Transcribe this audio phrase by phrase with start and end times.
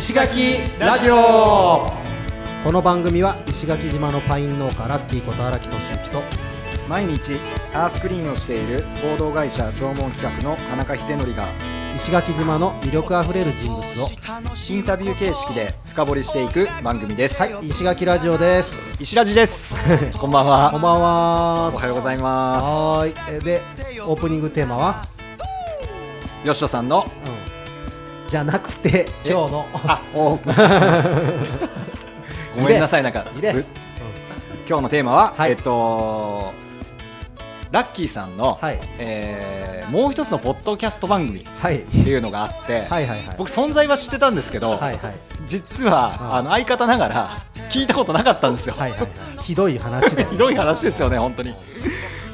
[0.00, 1.92] 石垣ラジオ。
[2.64, 6.22] この番組は石垣島のパイン農家ラッキーこと荒木俊之と
[6.88, 7.34] 毎日
[7.74, 11.44] アースクリーンをしている合同会社縄文企画の田中秀則が
[11.94, 13.82] 石垣島の魅力あふれる人物を
[14.70, 19.02] インタビュー形式で深掘りしていく番組です、はい石垣ラジオです。
[19.02, 19.86] 石ラジです。
[20.18, 21.70] こんばんこんはばんは。
[21.74, 23.14] おはようございまはーい。
[23.32, 23.60] えで
[24.06, 25.08] オープニングテーマは、
[26.42, 27.39] す吉野さんのうん、
[28.30, 29.66] じゃなくて今日の。
[29.86, 30.38] あお
[32.56, 33.24] ごめんなさいなんか
[34.68, 35.50] 今日のテーマは、はい。
[35.50, 36.52] えっと
[37.72, 38.78] ラッキーさんの、はい。
[38.98, 41.80] えーもう一つのポッドキャスト番組っはい。
[41.80, 43.34] ていうのがあって、はいはいはい。
[43.36, 44.98] 僕存在は知ってたんですけど、はいはい。
[45.48, 46.34] 実は、うん。
[46.36, 47.30] あの相方ながら
[47.72, 49.10] 聞いたことなかったんですよ、はいはいはい。
[49.42, 51.52] ひどい話で ひどい話ですよね本当に。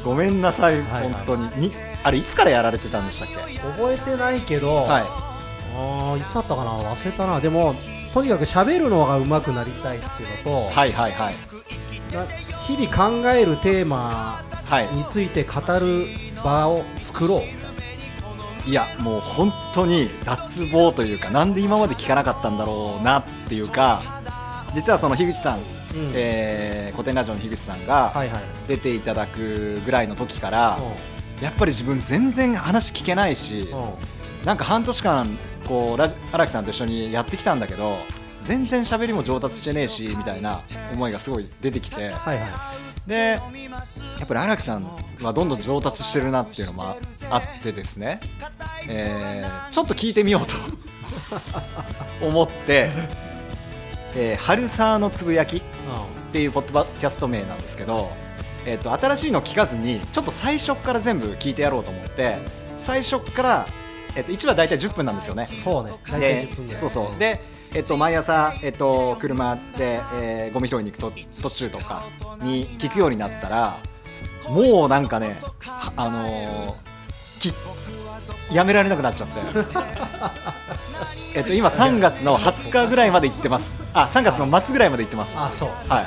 [0.05, 1.03] ごめんなさい、はいはい。
[1.05, 1.69] 本当に。
[1.69, 1.73] に
[2.03, 3.59] あれいつからやられてたんでしたっけ？
[3.59, 5.05] 覚えてないけど、はい
[5.77, 6.71] あーいつだったかな？
[6.73, 7.41] 忘れたな。
[7.41, 7.75] でも
[8.15, 11.35] とにかく喋るのが上手くなりたいっていうのと、はいはいはい。
[12.15, 12.25] な
[12.67, 14.87] 日々考えるテーマはい。
[14.95, 16.07] について語る
[16.43, 18.71] 場を作ろう。
[18.71, 24.03] いやもう本当に脱帽というかなんで今まで聞かなかったんだろうなっていうか
[24.75, 25.63] 実はその樋口さん、うん。
[26.15, 28.43] えー古典ラジオの樋口さんがはいはい。
[28.67, 30.79] 出ていただくぐらいの時から、
[31.43, 33.69] やっぱり自分全然話聞けないし、
[34.45, 37.99] なんか半年間こう荒木さんと一緒にやってきたんだけど
[38.45, 42.11] 全然喋りも上達してねえしみたいな思いがすごい出てきて。
[42.11, 42.49] はいはい。
[43.07, 43.41] で
[44.19, 44.85] やっぱり荒木さん
[45.23, 46.97] はどんどん上達してるなっていうのもあ
[47.31, 48.21] あってですね、
[48.89, 50.55] えーちょっと聞いてみようと
[52.27, 52.91] 思って
[54.17, 55.63] 「えー春沢のつぶやき」っ
[56.33, 58.11] ていうポッドキャスト名なんですけど、
[58.67, 62.39] えー、と新しいの聞かずにちょっと最初から全部聞いてやろうと思って
[62.77, 63.67] 最初から、
[64.17, 65.47] えー、と1話大体10分なんですよね。
[65.47, 65.93] そうね。
[66.09, 67.19] 大体で10分ぐらいそうそう。
[67.19, 67.41] で、
[67.75, 71.13] えっと、毎朝、えっと、車で、えーゴミ拾いに行くと
[71.43, 72.05] 途中とか
[72.41, 73.79] に聞くようになったら
[74.49, 76.75] もうなんかね、はあのー
[77.41, 77.53] き
[78.53, 79.35] やめられなくなっちゃって。
[81.35, 83.75] えっと今3月の20日ぐらいまで行ってます。
[83.93, 85.37] あ3月の末ぐらいまで行ってます。
[85.39, 85.71] あそう。
[85.89, 86.07] は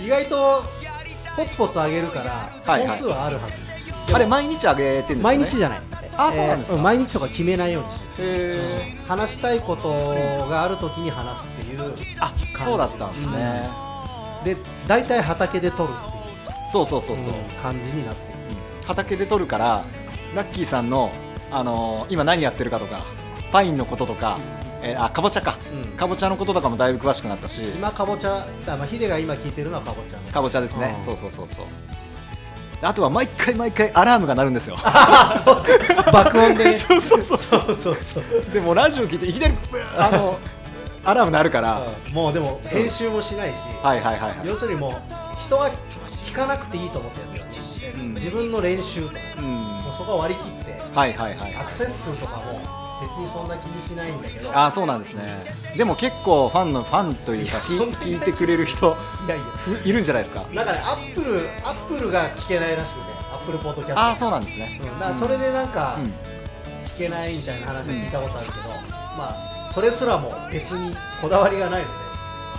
[0.00, 0.04] い。
[0.04, 0.62] 意外と
[1.36, 2.88] ポツポツ上げるからはいはい。
[2.88, 5.22] 本数はあるはず、あれ毎日あげてるんですよね？
[5.22, 5.80] 毎日じゃない
[6.18, 6.76] あそうなんですか。
[6.76, 9.88] えー毎日とか決めないようにして話したいこと
[10.48, 13.68] があるときに話すっていうあそうだったんですね、
[14.44, 14.56] で
[14.86, 16.68] 大体畑で撮るっていう。
[16.68, 18.38] そうそうそうそう、ん感じになってる。
[18.86, 19.84] 畑で撮るから
[20.34, 21.10] ラッキーさんの、
[21.50, 23.02] あのー今何やってるかとか
[23.52, 24.38] パインのこととか、
[24.82, 25.96] えーあかぼちゃか、うん。
[25.96, 27.62] かぼちゃのこととかもだいぶ詳しくなったし。
[27.62, 30.30] 今かぼちゃあまあヒデが今聞いてるのはかぼちゃね。
[30.32, 31.02] かぼちゃですね、うん。
[31.02, 31.66] そうそうそうそう
[32.82, 34.76] あとは毎回毎回アラームが鳴るんですよ。
[36.12, 37.38] 爆音で そうそうそう。
[37.38, 39.54] そうそうそうでもラジオ聞いていきなり
[39.96, 40.38] あの
[41.04, 42.12] アラーム鳴るから、うん。
[42.12, 45.70] もうでも編集もしないし、はいはいはいはい、要するにもう人が
[46.22, 48.14] 聞かなくていいと思ってやってるうん。
[48.14, 49.18] 自分の練習とか。
[49.38, 49.44] うん。
[49.44, 50.82] もうそこは割り切って。
[50.94, 51.54] はいはいはい。
[51.60, 54.50] アクセス数とかも別にそんな気にしないんだけど。
[54.58, 55.22] あそうなんですね。
[55.76, 58.96] でも結構ファンのファンというか聞いてくれる人
[59.26, 59.44] いやいや。
[59.84, 60.44] いるんじゃないですか？
[60.52, 63.00] なんかねアップルアップルが聞けないらしくて
[63.32, 66.12] アップルポッドキャストああそうなんですね、うん、だからそれでなんかうん。
[66.86, 68.68] 聞けないみたいな話を聞いたことあるけど、
[69.18, 71.94] まあそれすらも別にこだわりがないので、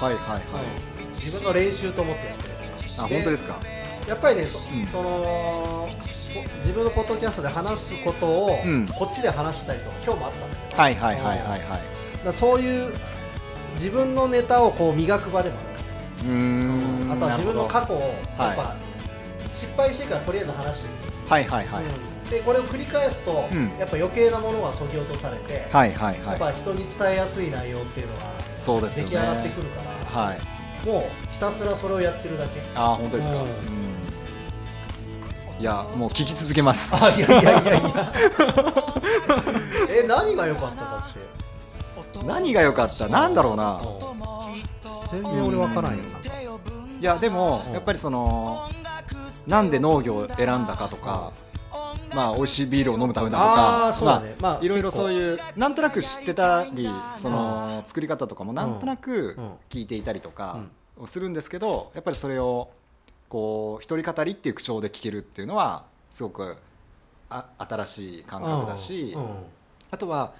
[0.05, 0.41] はいはいはい、
[1.03, 1.09] うん。
[1.09, 2.49] 自分の練習と思ってやってる。
[2.99, 3.55] あ本当ですか？
[4.07, 4.87] やっぱりねそ,、うん。
[4.87, 5.89] その
[6.33, 8.87] ポ自分のポッドキャストで話すことを、うん。
[8.87, 11.39] こっちで話したいと今日もあったんだけど、はいはいはいはい。
[11.49, 12.93] はいそういう
[13.75, 16.29] 自分のネタをこう磨く場でもある。
[16.29, 17.11] うーん。
[17.11, 18.75] あとは自分の過去をやっぱ、は
[19.53, 21.87] 失敗してからとりあえず話してみる、はいはいはい、う
[22.27, 22.29] ん。
[22.29, 23.77] でこれを繰り返すと、うん。
[23.77, 29.83] やっぱ余計なものがそぎ落とされて、はいはいやっはいぱ人に伝えやすい内容っていうのが出来上がってくるか
[30.15, 30.39] ら、はい。
[30.85, 32.61] もうひたすらそれをやってるだけ。
[32.75, 33.41] あ本当ですか、うん。
[33.41, 33.43] う
[33.83, 33.86] ん
[35.59, 36.95] いやもう聞き続けます。
[36.95, 38.13] あいやいやいやいや。
[39.89, 42.25] え何が良かっただって。
[42.25, 43.07] 何が良かった？
[43.07, 43.81] なんだろうな。
[45.09, 46.03] 全然俺分からんよ
[46.99, 48.69] いやでもうんやっぱりその
[49.47, 51.31] なんで農業を選んだかとか
[52.13, 54.35] まあ美味しいビールを飲むためだとあかーそうだね。
[54.41, 59.51] まあいろいろそういうなんとなく知ってたりその作り方とかもなんとなくうん。
[59.69, 60.57] 聞いていたりとか
[60.99, 62.69] をするんですけどやっぱりそれを
[63.29, 66.55] こう一人語りっていう口調で聞けるっていうのはすごく
[67.29, 69.29] あ新しい感覚だしうんうん。
[69.91, 70.33] あとは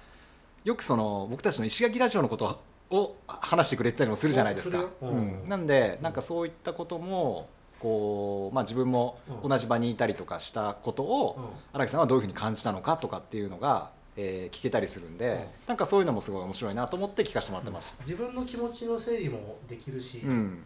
[0.64, 4.86] よくその僕たちの石垣ラジオのことを話してくれてたりもするじゃないですか。
[5.02, 5.08] うん。
[5.08, 5.48] うん。
[5.48, 7.48] なんでなんかそういったことも
[7.80, 11.44] こう、まあ、自分もうん同じ場にいたりとかしたことをうん。
[11.74, 18.00] 荒木さんはどういうふうに感じたのかとかっていうのが、えー聞けたりするんで、なんかそういうのもすごい面白いなと思って聞かせてもらってます。
[18.00, 20.64] 自分の気持ちの整理もできるし、うん、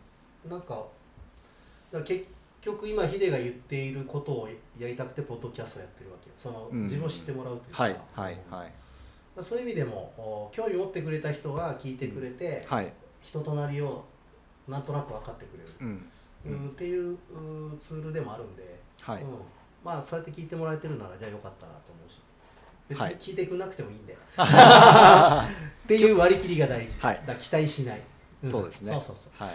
[0.49, 0.81] なんかだ
[1.93, 2.25] から結
[2.61, 4.49] 局今ヒデが言っていることを
[4.79, 6.35] やりたくてポッドキャストやってるわけよ。
[6.37, 6.83] その、うん。
[6.85, 8.67] 自分を知ってもらうというか、はいはいはい。
[8.67, 8.73] うん
[9.41, 12.93] そういう意味でもお興味持ってくれた人が聞いてくれて、はい、
[13.23, 14.05] 人となりを
[14.69, 16.11] なんとなく分かってくれる、うん、
[16.53, 16.69] うん。
[16.69, 17.17] っていうう
[17.81, 19.29] ツールでもあるんで、はい、うん、
[19.83, 22.21] まあそうやって聞いてもらえてるならじゃあよかったなと思うし。
[22.89, 23.15] 別はい。
[23.15, 24.17] に聞いてくなくてもいいんで、 っ
[25.87, 27.23] ていう割り切りが大事、はい。
[27.27, 28.03] だ期待しない、
[28.45, 28.47] ん。
[28.47, 28.93] そうですね。
[28.93, 29.33] そうそうそう。
[29.43, 29.55] はい、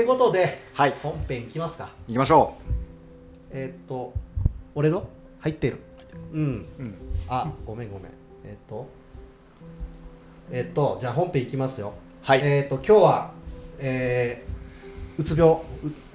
[0.00, 1.90] ってことではい、本編いきますか。
[2.08, 2.54] 行きましょ
[3.50, 4.14] えーっと
[4.74, 5.06] 俺の？
[5.40, 5.76] 入ってる。
[6.32, 6.66] うん。
[6.78, 6.82] う。
[6.82, 6.94] うん、
[7.28, 8.06] あごめんごめん。
[8.44, 8.86] えーっと
[10.50, 11.92] えーっとじゃあ本編いきますよ。
[12.22, 13.30] はい、えーっと今日は
[13.78, 15.52] えーうつ病。
[15.52, 15.58] う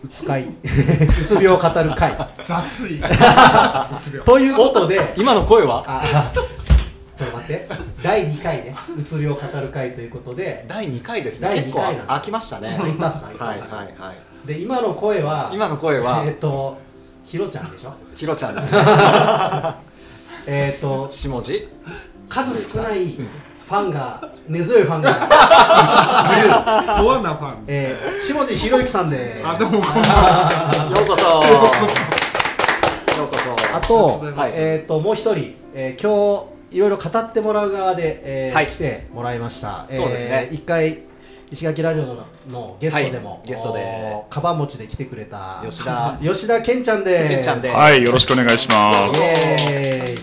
[0.04, 0.24] うつ？
[0.24, 0.46] 会。
[0.50, 0.52] う
[1.28, 2.16] つ病を語る会。
[2.44, 3.00] 雑い。
[4.26, 5.14] ということで。
[5.16, 5.84] 今の声は？
[5.86, 6.32] あ
[7.45, 7.68] って
[8.03, 11.47] 第2回ねうつ病を語る会ということで第2回ですね。
[11.50, 12.77] 第結構二回なんです飽きましたね。
[12.89, 13.69] いたっすいたはいはい
[14.00, 14.47] はい。
[14.47, 16.24] で今の声は今の声は？
[16.25, 16.77] えーっと
[17.24, 17.94] ひろちゃんでしょ？
[18.15, 18.77] ひろちゃんですね。
[20.47, 21.68] えーっと下地？
[22.30, 25.12] 数少ないファンが根強いファンが
[27.01, 31.25] コアなファンえー、下地博之さんであどうも ようこそ。
[33.18, 33.75] ようこそ。
[33.75, 38.67] あと,、はいえー、ともう一人、えー今日いろいろ語ってもらう側で、えーはい。
[38.67, 39.85] 来てもらいました。
[39.88, 40.50] そうですね。
[40.51, 41.00] えー一回
[41.51, 43.39] 石垣ラジオののゲストでも、はい。
[43.47, 44.13] ゲストで。
[44.15, 46.17] おカバン持ちで来てくれた吉田。
[46.21, 47.23] 吉田健ちゃんで。
[47.23, 47.69] す健ちゃんで。
[47.69, 49.19] はい、よろしくお願いします。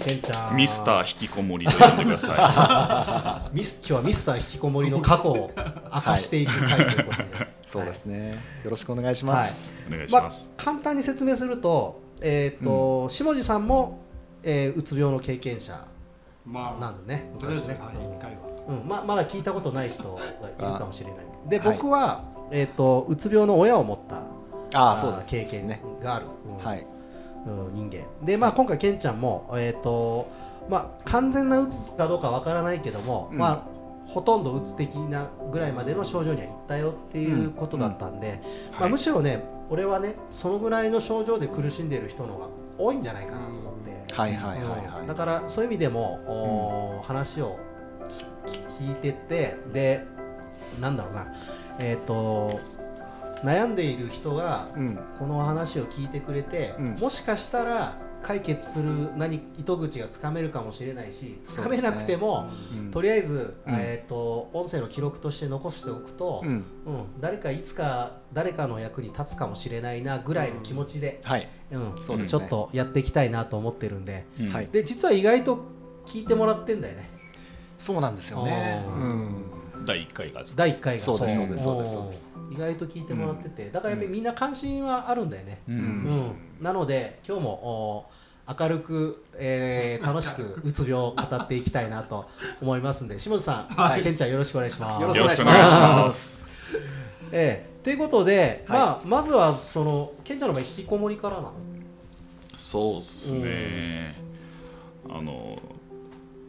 [0.05, 0.57] 健ちゃん。
[0.57, 5.51] ミスター引きこもりと呼んでくださ ミス今日はミスター引きこもりの過去を
[5.95, 8.39] 明かしていく回ということで、 そうですね。
[8.65, 9.73] よろしくお願いします。
[9.89, 9.95] い。
[9.95, 14.01] お願いしまあます。、簡単に説明すると,、えーと下地さんも、
[14.43, 15.73] えーうつ病の経験者。
[15.73, 15.92] まあ
[16.47, 21.19] なんでねとりあえず昔ねうん、ままだ聞いたことない人がいるかもしれない
[21.49, 21.59] で。
[21.59, 21.77] はい。
[21.77, 24.23] 僕は、えー、とうつ病の親を持った
[24.79, 25.83] ああ、そうです経験ね。
[26.03, 26.65] がある、うん。
[26.65, 26.87] はい。
[27.47, 28.07] うん人間。
[28.25, 30.29] で、まあ、今回ケンちゃんも、えーと
[30.69, 33.39] まあ、完全なうつかどうかわからないけども、うん。
[33.39, 33.63] まあ、
[34.07, 38.41] ほとんどうつ的なぐらいまでの症状にはいったよっていうことだったんで、
[38.73, 38.91] まあ、はい。
[38.93, 42.47] むしろね俺はねそのぐらいの症状で苦しんでいる人の方が
[42.79, 43.62] 多いんじゃないかなと
[44.13, 47.59] はいはいはいうんだはからそういう意味でも、おー話を
[48.09, 50.05] き聞いてってで
[50.81, 51.35] なんだろうな
[51.79, 52.61] えっ、と
[53.45, 54.79] 悩んでいる人がい。
[54.79, 54.99] うん。
[55.19, 58.85] この話を聞いてくれて、うんもしかしたら解決する
[59.17, 66.51] 何糸口がつかめるかもしれないしつかめなくても、うんとりあえず、うんえー、と音声の記録として残しておくと、うん。
[66.51, 66.65] うん
[67.21, 71.49] 誰かいつか誰かの役に立つかもしれないなぐらいの気持ちで、はい。
[71.71, 74.25] うんそうですねちょっとやっていきたいなと思ってるんで。
[74.41, 74.69] うんはい。
[74.71, 75.59] で実は意外と
[76.07, 77.09] 聞いてもらってんだよね
[77.79, 78.85] そうなんですよね。
[78.87, 79.53] うん。
[79.85, 80.57] 第1回がですね。
[80.59, 85.79] 第1回がそうですそうですそうですそうですうん意外と聞いてもらってて、だからやっぱりみんな関心はあるんだよね、ううん。
[85.79, 86.33] ん。
[86.61, 88.11] なので今日もお
[88.61, 92.29] 明るく、えー 楽しくうつ病を語っていきたいなと
[92.61, 94.03] 思いますんで下地さん、はい。
[94.03, 95.03] ケンちゃんよろしくお願いします。
[95.03, 96.45] よろしよくお願いします。
[97.33, 97.73] ええ。
[97.83, 98.79] ということで、はい。
[98.79, 101.53] まあ、まずはそのケンちゃんの場合引きこもりからなの？
[102.57, 104.15] そうですね。
[105.09, 105.59] あの、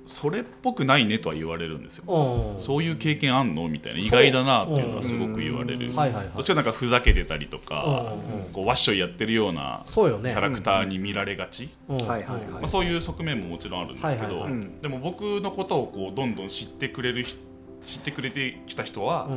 [0.05, 2.05] それっぽくないねとは言われるんですよ。
[2.07, 2.57] う。
[2.57, 4.00] んそういう経験あんのみたいな。
[4.00, 5.89] 意外だなっていうのはすごく言われる。
[5.89, 5.95] うん。
[5.95, 6.33] はいはいはい。
[6.36, 11.69] どっちかなんかふざけてたりとかうんうん、こうワッショイやってるようなキャラクターに見られがち。
[11.88, 11.98] うん。
[11.98, 12.43] はいはいはい。
[12.50, 14.45] まあ、そういう側面ももちろんあるんですけど、
[14.81, 17.38] でも僕のことをこうどんどん知ってくれる人
[17.86, 19.29] 知ってくれてきた人は。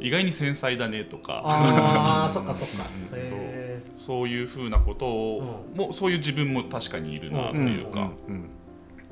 [0.00, 1.42] 意外に繊細だねとか。
[1.44, 2.84] ああ そっかそっか。
[3.12, 3.16] う。
[3.16, 8.50] んへそういうふうなことを、もそういう自分も確かにいるなというか、うん。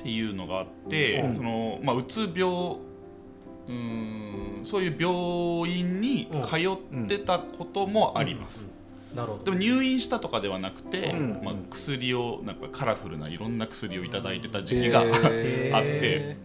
[0.05, 1.35] っていうのがあって、うん。
[1.35, 9.45] そのまあ、うつ病うーんそういう病院に通ってたこともあります、ーなるほど。
[9.45, 11.41] でも入院したとかではなくて、うん。
[11.43, 16.37] まあ、薬をなんかカラフルないろんな薬をいただいてた時期が、あって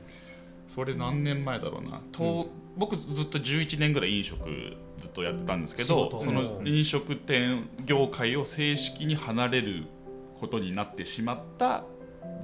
[0.65, 2.47] それ何年前だろうな、と
[2.77, 4.39] 僕ずっと11年ぐらい飲食
[4.99, 9.83] ずっとやってたんですけどそのうん飲食店業界を正式に離れる
[10.39, 11.83] ことになってしまった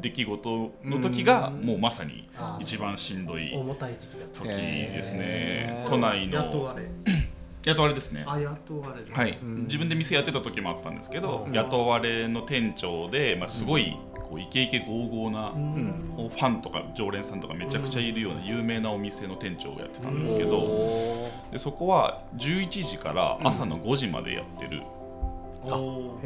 [0.01, 1.65] 出来事の時がうん。
[1.65, 2.27] もうまさに
[2.59, 4.41] 一番しんどい重たい時期だった。
[4.41, 5.83] 時ですね。
[5.87, 6.43] 都内の。
[6.43, 6.89] 雇われ。
[7.65, 8.23] 雇われですね。
[8.27, 9.63] あ雇われではい、うん。
[9.63, 11.53] 自分で店やってた時もあったんですけど、うん。
[11.53, 16.13] 雇われの店長で、まあ、すごいこうイケイケゴーゴーな、うん。
[16.15, 24.83] ファンとか常連さんとかめちゃくちゃいるような有名なお店の店長をやってたんですけど、おでそこは11時から朝の5時までやってる、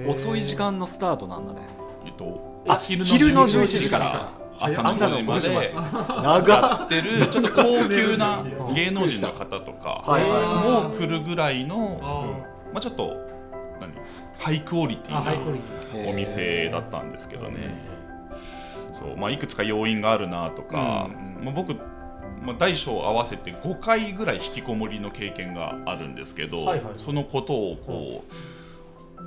[0.08, 1.60] 遅い時間のスタートなんだね。
[2.10, 10.04] えっと、あ昼の昼の11 11時からは朝の5時まで長やってるちょっと高級な 芸能人の方とか
[10.64, 13.16] も来るぐらいの、あまあ、ちょっと
[13.80, 13.94] 何？
[14.40, 18.00] ハイクオリティなお店だったんですけどね。
[18.92, 21.46] そう、まあ、いくつか要因があるなとか、うん。
[21.46, 21.76] まあ、僕、
[22.42, 26.94] まあ、大小合わせて5回ぐらい引きこもりの経験があるんですけど、はいはい。
[26.96, 28.34] そのことをこう、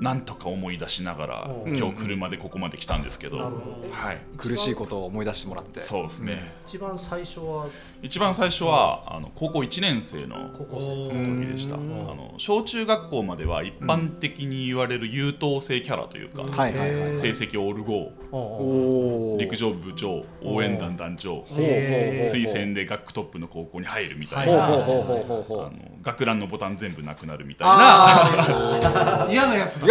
[0.01, 1.77] なんとか思い出しながら、うん。
[1.77, 3.39] 今日車でここまで来たんですけど。
[3.39, 5.83] はい、苦しいことを思い出してもらって。
[5.83, 7.67] そうですね、一番最初は
[8.03, 11.87] 一番最初はあの高校1年生の高校生時でした、あうん。
[11.87, 17.15] の小中学校までは一般的に言われる優等生キャラというか、はいはいはい。
[17.15, 19.33] 成績オルゴおうおう。
[19.33, 29.87] おお陸上部長応援団団長推薦で学区トップの高校に入るみたいな、あの学ランのボタン全部なくなるみたいなあ嫌なやつだ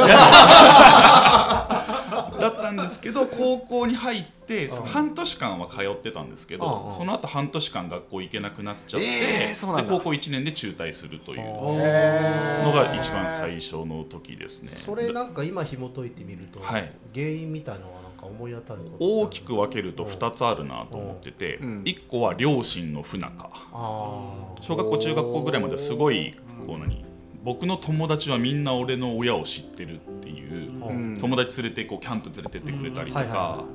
[2.42, 4.41] だったんですけど高校に入って
[4.86, 6.70] 半年間は通ってたんですけうんうん。
[6.86, 12.64] どその後半年間学校行けなくなっちゃって、えーで高校1年で中退するというー。
[12.64, 14.72] のが一番最初の時ですね。
[14.86, 16.92] それなんか今紐解いてみると、はい。
[17.14, 21.84] 原因みたいのはなんか思い当たる大きく分けると2つあるなと思ってて、うん。
[21.84, 23.50] 1個は両親の不仲。
[23.74, 26.36] あ小学校中学校ぐらいまですごい
[26.68, 27.04] こう何
[27.44, 30.71] 僕の友達はみんな俺の親を知ってるっていう
[31.20, 33.38] 友達連れてこうキャンプ連れてってくれたりとうんはいはい。
[33.38, 33.66] はか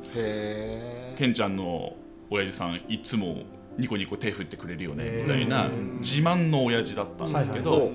[1.17, 1.95] ケンちゃんの
[2.31, 3.43] 親父さんいつも
[3.79, 7.93] ニコニコ手振ってくれるよねみたいなうん自慢の親父だったんですけはど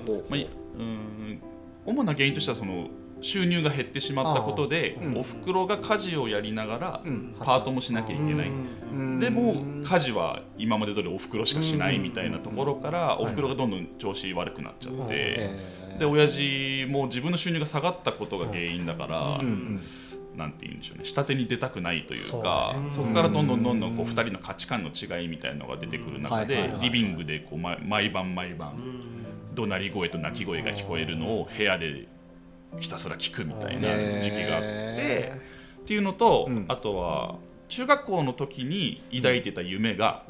[1.84, 2.88] 主な原因としてはその
[3.20, 5.18] 収入が減ってしまったことでうん。
[5.18, 7.34] おふくろが家事をやりながらうん。
[7.38, 8.48] パートもしなきゃいけない。
[8.48, 9.20] うん。
[9.20, 15.50] でも家事は今まで通りおふくろしかしないみたいなところからおふくろがどんどん調子悪くなっちゃって
[15.98, 19.40] で親父も自分の収入が下がったことが原因だから
[20.36, 21.04] なんて言うんでしょうね。
[21.04, 28.74] 下手に出たくないというかそこからどんどんどんどんこう2人の価値観の違いみたいなのが出てくる中でリビングでこうま毎晩毎晩
[29.54, 32.08] 怒鳴り声と泣き声が聞こえるのを部屋で
[32.80, 33.88] ひたすら聞くみたいな
[34.22, 35.40] 時期があってへ
[35.82, 36.64] っていうのとうん。
[36.68, 37.36] あとは
[37.72, 40.24] 中学校の時に抱いてた夢が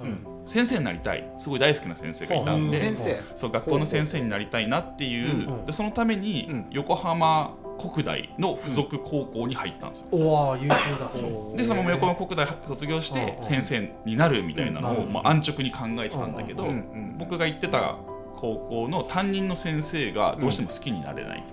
[0.44, 1.28] 先生になりたい。
[1.38, 3.20] すごい大好きな先生がいたんで先生。
[3.34, 5.66] そう学校の先生になりたいなっていううん。
[5.66, 6.66] でそのためにうん。
[6.70, 10.08] 横浜国大の附属高校に入ったんですよ。
[10.12, 11.10] おわ優秀だ。
[11.56, 13.44] でそのまま横浜国大卒業してうん。
[13.44, 15.12] 先生になるみたいなのを、うん。
[15.12, 16.68] まあ、安直に考えてたんだけど、
[17.18, 17.96] 僕が行ってた
[18.36, 21.44] 高校の担任の先生がどうしても好きになれない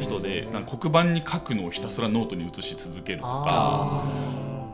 [0.00, 4.04] 人で、黒板に書くのをひたすらノートに写し続けるとかあ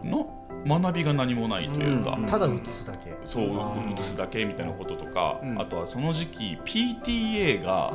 [0.04, 0.28] の
[0.66, 3.14] 学びが何もないというか、うんーただ打つだけ。
[3.25, 5.61] そう写すだけみたいなこととか、うん。
[5.61, 7.92] あとはその時期 PTA が、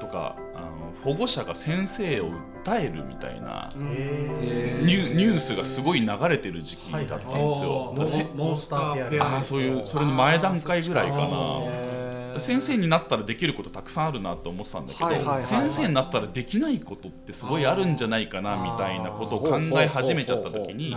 [0.00, 2.30] とかあの保護者が先生を
[2.64, 7.94] 訴えるみたいなニュニュースがすごい流れてる時期だったんですよ。
[7.96, 11.91] はいモンスターペアああそういうそれの前段階ぐらいかな。
[12.36, 15.44] ー先生になったらできることたくさんあるなと思ってたんだけど、はいはいはいはい。
[15.44, 20.96] 先生になったらできないことってすごいあるんじゃないかなみたいなことを考え始めちゃった時に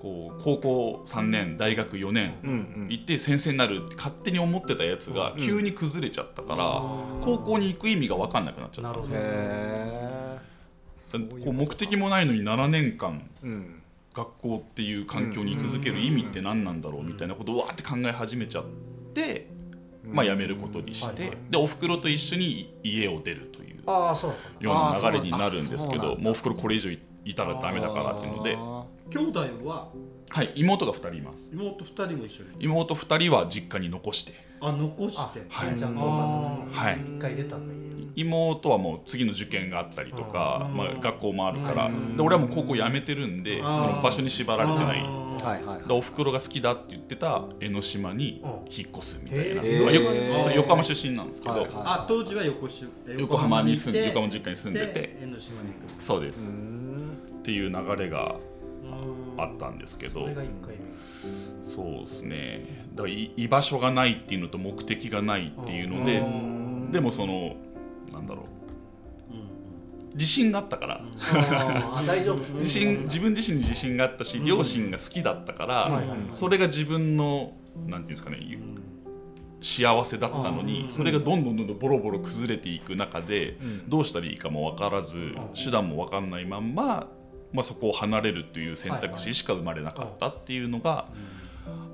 [0.00, 6.82] こう高校3年大学4年行って先生になるって勝手に思ってたやつが急に崩れちゃったから、
[7.22, 8.92] 高校に行く意味が分かんなくなっちゃった。
[8.92, 9.18] んですよ。
[9.20, 10.40] へ
[11.42, 13.22] こう目的もないのに7年間
[14.14, 18.64] 学校っていう環境に居続ける意味って何なんだろうみたいなことをわーって考え始めちゃっ
[19.14, 19.48] て、
[20.04, 21.38] まあ、辞めることにして、はいはい。
[21.50, 26.90] でおふくろと一緒に家を出るというような流れになるんですけどもうおふくろこれ以上
[27.24, 29.88] いたらダメだからっていうので、あ兄弟は？
[30.30, 31.50] はい、妹が2人います。
[31.52, 32.50] 妹二人も一緒に。
[32.60, 35.76] 妹2人は実家に残してあ残しあてはい。
[35.76, 37.00] ちゃんとお母さんがはい。
[37.16, 37.74] 一回出たんだ
[38.14, 40.76] 家妹はもう次の受験があったりとか、うん。
[40.76, 41.86] まあ、学校もあるから。
[41.86, 42.16] うん。
[42.16, 44.98] で俺はもう高校辞めてるんでその場所に縛られてない。
[45.00, 49.84] ーはいはいでおふくろが好きだって言ってた江ノ島に引っ越すみたいな、へー。
[49.84, 50.42] まあよへー。
[50.42, 52.86] それ横浜出身なんですけど、はいはいあ当時は横し
[53.16, 56.02] 横浜に住んで横浜実家に住んでて江ノ島に行く。
[56.02, 58.36] そうです、っていう流れが
[59.38, 60.22] あったんですけど。
[60.22, 60.89] それが一回目
[61.70, 62.88] そうですね。
[62.94, 66.90] だからい居場所がないっていうのと目的がないっていうのでうん。
[66.90, 67.54] でもその
[68.12, 68.60] なんだろう。
[70.14, 71.00] 自信があったから。
[72.04, 72.38] 大丈夫。
[72.58, 77.52] 自信自分自身に自信があったし両親が好きだったからはいはいそれが自分の
[77.86, 78.38] なんていうんですかね
[79.62, 83.88] 幸せだったのにそれがどんどんどんどんボロボロ崩れていく中でん。
[83.88, 87.06] どうしたらいいかも分からず手段も分かんないまんま、
[87.52, 91.06] まあ、そこを離れるという選択肢しか生まれなかったっていうのが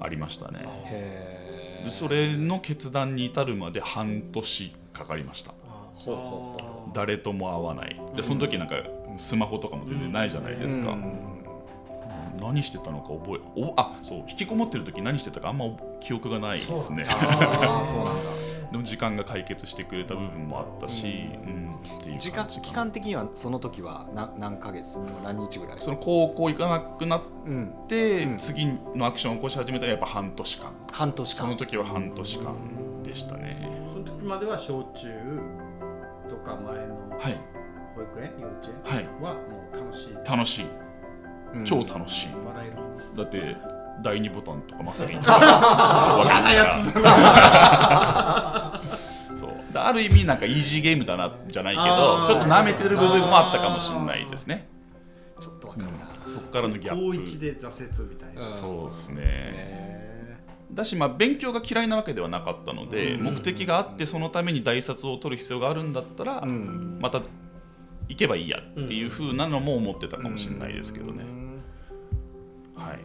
[0.00, 0.61] ありましたね。
[0.87, 5.54] へでそれの決断に至るまで半年かかりました。
[6.92, 8.00] 誰とも会わない。
[8.14, 8.76] でその時なんか
[9.16, 11.18] スマホとかも全然ないじゃないですか、うん。
[12.40, 15.66] 何してたのか覚えおあそう引きこもってる時何してたかあんま
[16.00, 17.06] 記憶がないですね。
[17.08, 18.20] ああそうなんだ
[18.76, 22.14] でも時間が解決してくれた部分もあったし、うん。
[22.14, 27.75] う時間期間的にはその時はな何ヶ月何日ぐらいその高校行かなくなっうん。
[27.88, 28.38] て、うん。
[28.38, 30.73] 次のアクションを起こし始めたらやっぱ半年間。
[30.92, 31.37] 半年間。
[31.37, 32.54] その時は半年間
[33.02, 33.71] でしたね。
[33.90, 35.09] その時までは小中
[36.28, 37.40] とか前のはい。
[37.95, 39.04] 保育園幼稚園はい。
[39.23, 39.40] はも
[39.73, 40.30] う楽しい。
[40.30, 40.66] 楽しい。
[41.54, 41.64] うん。
[41.64, 43.16] 超楽しい、笑える。
[43.16, 43.56] だって
[44.02, 45.14] 第二ボタンとかまさに。
[49.38, 49.52] そう。
[49.72, 54.68] だある意味なんかイージーゲームだなじゃないけどちょっと舐めてる部分もあったかもしれないですね。
[55.40, 55.92] ちょっとわかるな。
[56.26, 57.22] そこからのギャ高ップ。
[57.22, 59.22] 一で挫折みたいな、うんそうですね。
[59.24, 60.36] へ
[60.72, 63.24] だしまあ勉強が嫌いなわけではなかったので、うん。
[63.24, 66.98] 目的があってそのために大卒を取る必要があるんだったら、ーうん。
[67.00, 67.22] また
[68.08, 71.24] 行けばいいやっていう風なのも思ってたかもしれないですけどね、
[72.76, 73.00] はい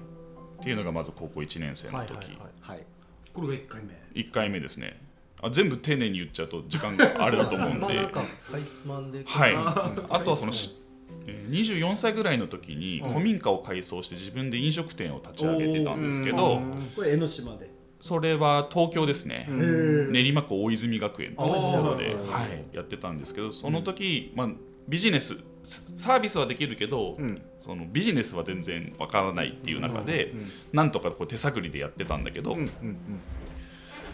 [0.62, 2.28] っていうのがまず高校1年生の時、はいはいはい。
[2.62, 2.86] はい。
[3.34, 4.22] これが1回目。
[4.22, 5.02] 1回目ですね。
[5.42, 7.80] あ全部丁寧に言っちゃうと時間があれだと思うんで。
[7.82, 9.54] まあなんかかいつまんではい。
[9.56, 10.78] あ あとはそのし
[11.26, 13.10] えー24歳ぐらいの時にうん。
[13.10, 16.72] 古民家を改装して自分で飲食店を立ち上げてたんですけどうん。
[16.96, 17.72] これ江ノ島で。
[18.00, 20.12] それは東京ですね、うん。
[20.12, 24.50] 練馬区大泉学園というところで、はい、やってたんですけどその時、まあ、
[24.88, 25.38] ビジネス
[25.96, 27.42] サービスはできるけど、うん。
[27.60, 30.34] そのビジネスは全然わからないっていう中で、
[30.74, 32.98] なんとかこう手探りでやってたんだけど、うんうん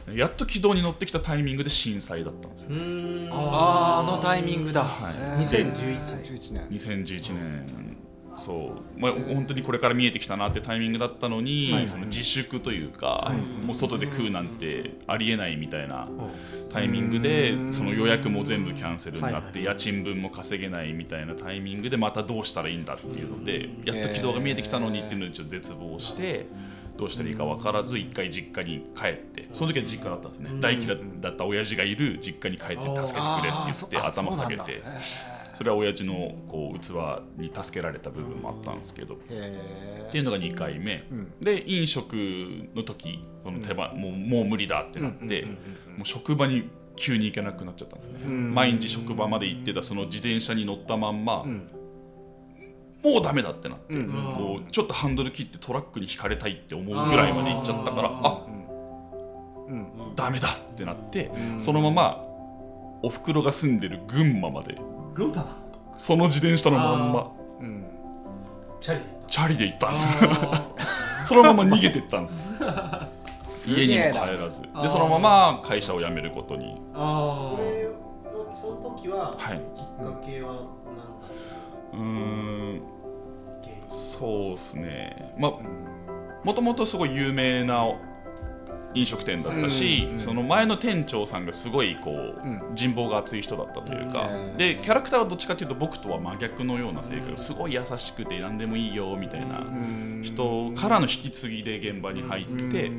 [0.07, 0.15] うん。
[0.15, 2.69] やっと軌道に乗ってきたタイミングで震災だったんですよ。
[2.71, 4.09] あー。
[4.09, 5.13] あのタイミングだ、はい。
[5.13, 6.67] へー2011 2011年。
[6.69, 7.96] 2011年
[8.37, 16.07] そう、まあ、本当にこれから見えてきたなってタイミングだったのに、その自粛というか、もう外で食うなんてありえないみたいな
[16.71, 17.73] タイミングでうん。
[17.73, 26.45] その予約も全部キャンセルになって、はいはい家賃分も稼げないみたいなタイミングでまたどうしたらいいんだっていうのでやっと軌道が見えてきたのにっていうのでちょっと絶望して。
[26.97, 30.49] どうしたらいいか分からず一回実家に帰ってその時は実家だったんですね。
[30.59, 34.81] 大嫌いだった親父がいる実家に帰って助けてくれって言って頭下げて
[35.57, 36.91] それは親父のこう器
[37.41, 39.17] に助けられた部分もあったんですけど。
[39.27, 41.31] へっていうのが2回目、ん。
[41.41, 42.13] で飲食
[42.75, 45.45] の時その手間、もうもう無理だってなって、
[45.97, 48.53] もう職場に急に行けなくなっちゃったんですね、ん。
[48.53, 51.71] 毎日職場まで行ってたその自転車に乗ったまんま、ん。
[53.03, 54.11] もうダメだってなって、うん。
[54.37, 58.45] こうちょっとハンドル切ってトラックにひかれたいって思うぐらいまで行っちゃったからあ
[59.69, 60.15] うん。
[60.15, 62.23] ダメだってなって、そのまま
[63.01, 64.79] おふくろが住んでる群馬まで
[65.17, 65.45] 群馬
[65.97, 67.31] その自転車のまんま。
[67.59, 67.85] うん。
[68.79, 70.29] チャリで行っチャリで行ったんですよ。
[71.25, 72.47] そのまま逃げてったんです。
[73.43, 74.61] す 家にも帰らず。
[74.61, 76.79] でそのまま会社を辞めることに。
[76.93, 77.89] あたそれ
[78.31, 79.59] のその時ははい。
[79.75, 80.67] きっかけは何だっ
[81.93, 82.81] うーん。
[83.87, 85.33] そうですね。
[85.39, 85.51] まあ
[86.43, 87.83] もともとすごい有名な
[88.97, 92.75] 飲食店だったし、その前の店長さんがすごいこう、うん。
[92.75, 94.57] 人望が厚い人だったというか、うん。
[94.57, 100.21] でキャラクターはどっちかというと僕とは真逆のような性格すごい優しくて何でもいいよみたいなうん。
[100.23, 102.89] 人からの引き継ぎで現場に入って、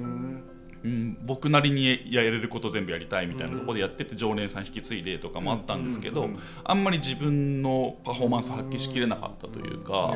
[0.85, 6.29] うんうん、僕なりにやれること全部やりたいみたいなところでやってて常連さん引き継いでとかもあったんですけど、
[6.65, 10.13] あんまり自分のパフォーマンス発揮しきれなかったというか、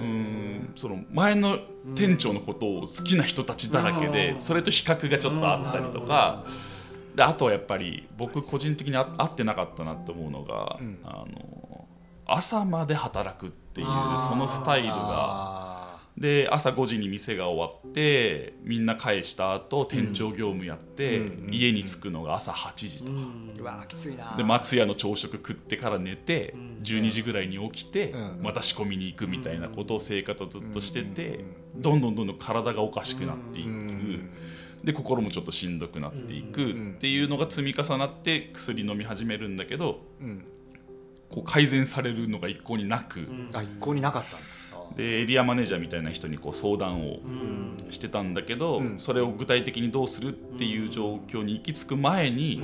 [0.00, 1.58] うんその前の
[1.94, 6.44] 店長のことを好きな人たちだらけでそれと比較がちょっとあったりとか。
[7.14, 11.88] であとはやっぱり僕個人的にあ合ってなかったなと思うのが、あの
[12.24, 15.69] 朝まで働くっていうそのスタイルがあ
[16.18, 21.54] で朝5時に店が終わってみんな返した後店長業務やって、うん。
[21.54, 24.34] 家に着くのが朝8時とか、ーうわきついな。
[24.36, 28.42] で松屋の朝食食ってから寝て、12時ぐらいに起きて、うん。
[28.42, 31.44] また仕込みに行くみたいなことを生活をずっとしてて、
[31.76, 34.30] どんどんどんどん体がおかしくなっていく、ん。
[34.84, 40.44] で心もちょっとしんどくなっていくっていうのが積み重なって薬飲み始めるんだけどうん。
[41.30, 43.28] こう改善されるのが一向になく。
[43.52, 44.46] あ一向になかったんだ
[44.96, 47.20] でエリアマネージャーみたいな人にこう相談を
[47.90, 48.98] してたんだけど、うん。
[48.98, 52.62] それを具体的にどうするっていう状況に行き着く前に、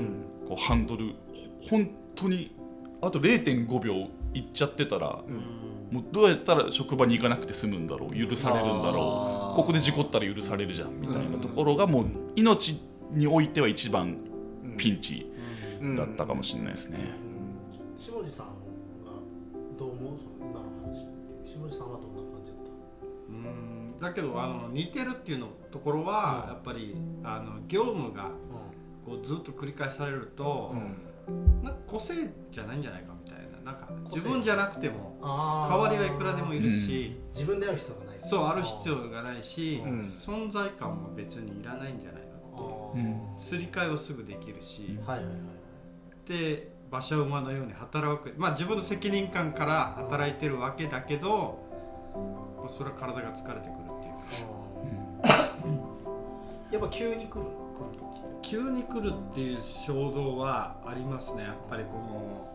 [0.49, 1.15] こうハンドル
[1.63, 2.55] ほ本当に
[3.03, 5.23] あと0.5秒いっちゃってたら、
[5.91, 12.81] もうどうやったら職場に行かなくて済むんだろう許されるんだろうここで事故ったら許されるじゃんみたいなところがもう命
[13.13, 14.17] においては一番
[14.77, 15.31] ピンチ
[15.97, 16.99] だったかもしれないですね。
[24.01, 28.31] だけどあの似てるっていうのところはやっぱりあの業務がた
[29.05, 30.75] こうずっと繰り返されると、
[31.63, 32.15] なんか個性
[32.51, 33.47] じゃないんじゃないかみたいな。
[33.73, 35.19] なんか自分じゃなくても
[35.69, 38.19] 代わりはいくらでもいるし、自分である必要がない。
[38.23, 40.01] そうある必要がないし、うん。
[40.11, 43.01] 存在感も別にいらないんじゃないのあー。
[43.01, 43.39] うん。
[43.39, 45.37] すり替えはすぐできるし、はいはいはい
[46.27, 48.35] で馬車馬のように働く。
[48.37, 51.59] まあ自分の責任感から働いてるわけだけど、
[52.59, 53.86] まあ、それは体が疲れてくる
[56.77, 57.99] やっぱ急に来る来る
[58.43, 62.47] 時急に来るっていう衝動はありますねやっぱりこの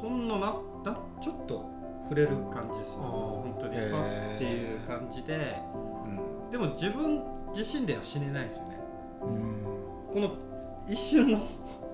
[0.00, 0.46] ほんのな
[0.82, 1.70] なちょっと
[2.04, 5.58] 触れる感じですねあ本当にパッっていう感じで
[6.06, 7.22] うんでも自分
[7.54, 8.80] 自身では死ねないですよね
[9.22, 9.62] うん
[10.14, 10.36] この
[10.88, 11.46] 一瞬の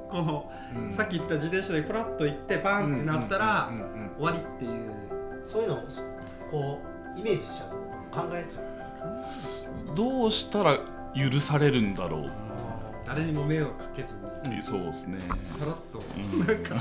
[0.08, 0.52] この、
[0.92, 3.70] さっき言った自転車でフラッと行ってバンってなったら、
[4.18, 5.78] 終わりっていうそういうのを
[6.50, 6.82] こ
[7.16, 7.70] うイメージしちゃう
[8.14, 10.78] と考えちゃうどうしたら
[11.14, 12.26] 許されるんだろう。
[12.26, 12.30] っ
[13.06, 16.38] 誰にも迷惑かけずに、ていうそうですね、さらっと、うん。
[16.40, 16.74] なんか。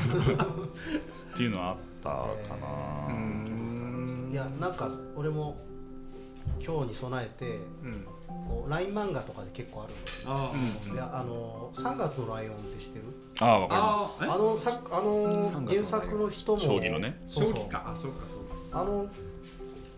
[1.34, 2.28] っていうのはあったか
[3.08, 4.30] うな、ん。
[4.32, 5.58] いやなんか俺も
[6.66, 7.46] 今日に備えて
[7.84, 8.06] うん。
[8.48, 10.32] こう LINE 漫画とかで結構あるんですよ。
[10.32, 10.94] あうん。
[10.94, 13.06] いやあの3月のライオンって知ってる？
[13.40, 14.24] ああわかります。
[14.24, 17.22] あのさあの3原作の人も将棋のね。
[17.28, 17.54] そうそう。
[17.54, 17.84] 正気か。
[17.88, 18.80] あそうかそうか。
[18.80, 19.06] あの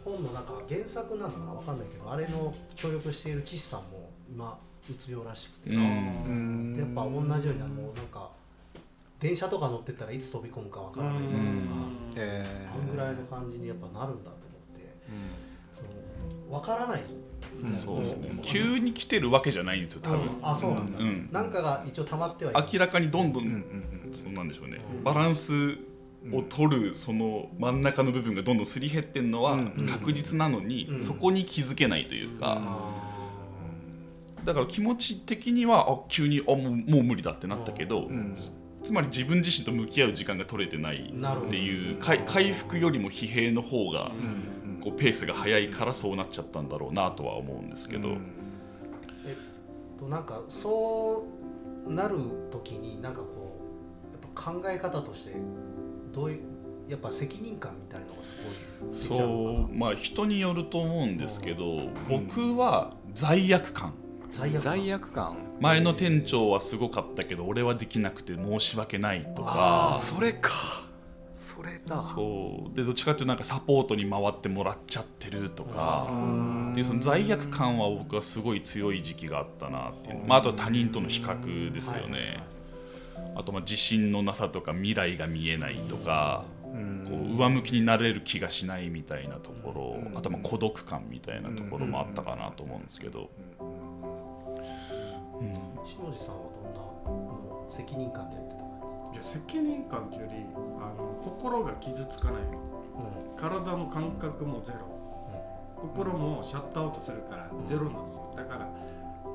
[0.03, 4.02] 本のなんか原作なのかなわかんないけどあれの協力している岸さんも
[4.33, 4.57] 今
[4.89, 6.75] うつ病らしくて、うん。
[6.77, 8.29] やっぱ同じようになもうなんか
[9.19, 11.67] 電車とか乗ってったらいつ飛び込むかわからないとか、うん。
[12.15, 14.95] えそんぐらいの感じにやっぱなるんだと思って。
[15.75, 15.81] そ
[16.49, 18.33] のわからない、うんそうですね。
[18.33, 20.29] も急に来てるわけじゃないんですよ多分、うん。
[20.41, 21.29] あそうなんだ、うん。
[21.31, 22.69] なんかが一応溜まってはいる。
[22.73, 25.03] 明らかにどんどん、うんうんそうなんでしょうね、うん。
[25.03, 25.77] バランス
[26.31, 29.87] を取るその真ん中の部分がどんどんすり減ってるのはうん。
[29.89, 31.01] 確実なのに、うん。
[31.01, 33.02] そこに気づけないというか、あ
[34.43, 38.33] だから気持ち的にはあ急にあもうもう無理だってなったけど、うん。
[38.35, 38.51] つ
[38.83, 44.11] つまり自分自身と向き合う時間が取れてないっていう回復よりも疲弊の方が
[44.81, 48.33] こうペースが速いからそうなっちゃったんだろうなとは思うんですけど、うん。
[49.25, 51.23] えっとなんかそ
[51.87, 52.17] うなる
[52.51, 53.61] 時になんかこ
[54.11, 55.35] うやっぱ考え方として
[56.11, 56.39] どういう
[56.89, 58.35] やっぱ責任感みたいなのがす
[58.81, 59.67] ごい出ちゃうのかな？
[59.67, 63.93] そうまあ人によると思うんですけど、僕は罪悪感
[64.33, 64.61] 罪悪感。
[64.61, 65.37] 罪悪感。
[65.61, 69.51] 前の店長はすごかったけど俺はできなくて申し訳ないとか。
[69.51, 70.51] ああそれか。
[71.33, 71.99] それだ。
[71.99, 72.75] そう。
[72.75, 76.07] でどっちかっていうとなんかサポートに回ってもらっちゃってるとか。
[76.09, 76.73] うん。
[76.75, 82.43] でその罪悪感は僕はすごい強い時期があったなっていう、まあ、あとは他人との比較ですよね、
[83.35, 87.05] あとまあ自信のなさとか未来が見えないとか、うん。
[87.07, 93.29] こう上向きになれる気がしないみたいなところ、あとまあ孤独感みたいなところもあったかなと思うんですけど、
[95.43, 95.85] うん。
[95.85, 98.63] 下地さんはどんなもう責任感でやってたか
[99.13, 100.45] いや責任感というより
[100.79, 102.41] あの心が傷つかない。
[103.35, 104.79] 体の感覚もゼロ。
[105.75, 108.33] 心もシャットアウトするからゼロなんですよ。
[108.37, 108.69] だから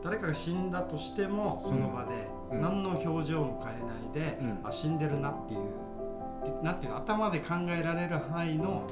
[0.03, 2.63] 誰かが死んだとしてもその場でうん。
[2.63, 4.61] 何の表情も変えないで、うん。
[4.65, 8.85] あ死んでるなっていうなんていうの頭で考えられる範囲の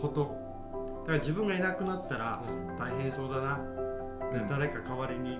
[0.00, 0.34] こと。
[1.00, 2.42] だから自分がいなくなったら
[2.78, 3.60] 大変そうだな、
[4.32, 4.48] でうん。
[4.48, 5.38] 誰か代わりに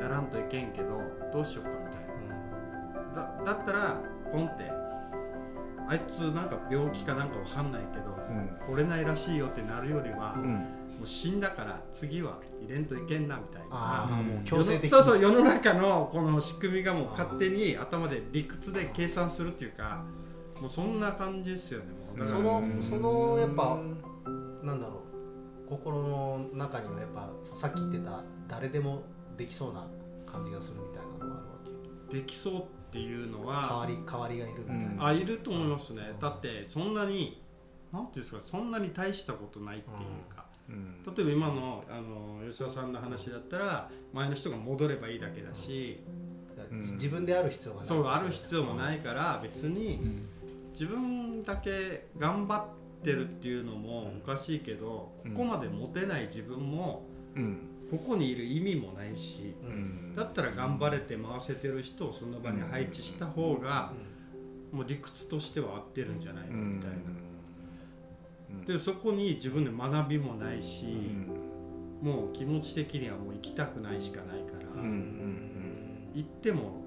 [0.00, 1.00] ならんといけんけど
[1.32, 3.44] どうしようかみたいな。
[3.44, 4.00] だだったら
[4.32, 4.70] ポンって
[5.86, 8.74] あいつなんか病気かなんかわかんないけどうん。
[8.74, 10.66] 来れないらしいよってなるよりは、もうん。
[11.02, 14.22] う死んだから次は入れんといけんなみたいああな。
[14.22, 14.88] もう強制的に。
[14.88, 20.04] そうそう世の中のこの仕組みがもう勝手に頭で理屈で計算するっていうか
[20.60, 21.86] もうそんな感じですよね
[22.22, 22.82] そのうん。
[22.82, 23.78] そのやっぱ
[24.62, 25.02] なんだろ
[25.66, 29.02] う心の中にはやっぱさっき言ってた誰でも
[29.36, 29.86] できそうな
[30.26, 31.54] 感じがするみたいなのがあるわ
[32.08, 32.16] け。
[32.16, 35.06] できそうっていうの代はわり代わりがいるみたいな、うん。
[35.06, 36.12] あいると思いますね。
[36.20, 37.42] だってそんなに
[37.92, 41.02] なんていうんですかそんなに大したことないっていうか、うん。
[41.14, 46.00] 例えば今のあの吉田さんの話だったら前の人が戻ればいいだけだし、
[46.70, 46.80] うん。
[46.80, 47.88] 自分である必要がない。
[47.88, 50.00] そうある必要もないから別に
[50.72, 52.64] 自分だけ頑張っ
[53.02, 55.34] てるっていうのもおかしいけどこうん。
[55.34, 57.02] こまでモテない自分も
[57.34, 59.54] うんここにいる意味もないし
[60.16, 63.92] だったら頑張れて回せてる人をその場に配置した方が
[64.72, 66.56] もう理屈としては合ってるんじゃないの？
[66.56, 66.96] みたいな。
[68.66, 70.86] でそこに自分で学びもないし、
[72.02, 76.82] もう気持ち的にはもう行きたくないしかないから、行っても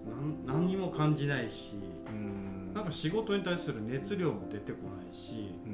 [0.45, 1.75] 何何にも感じないし、
[2.07, 2.73] うん。
[2.73, 5.71] なんか仕事に対する熱量も出てこないし、うん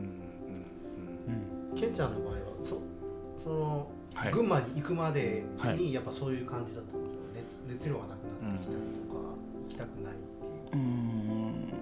[1.71, 1.79] うん。
[1.79, 2.81] ケンちゃんの場合はそ
[3.37, 4.31] その、はい。
[4.31, 5.77] 群馬に行くまではい。
[5.77, 9.19] にやっぱそういう感じだったんですよ、熱熱量がなくなってきたりとか、
[9.63, 10.17] 行きたくないっ
[10.71, 10.83] ていう。
[10.83, 11.73] うーん。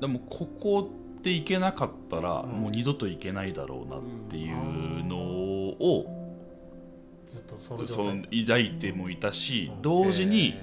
[0.00, 6.06] でもここってっていけなかったら、もう二度といけないだろうなっていうのを、
[7.26, 10.54] ずっとその抱いてもいたし、同時に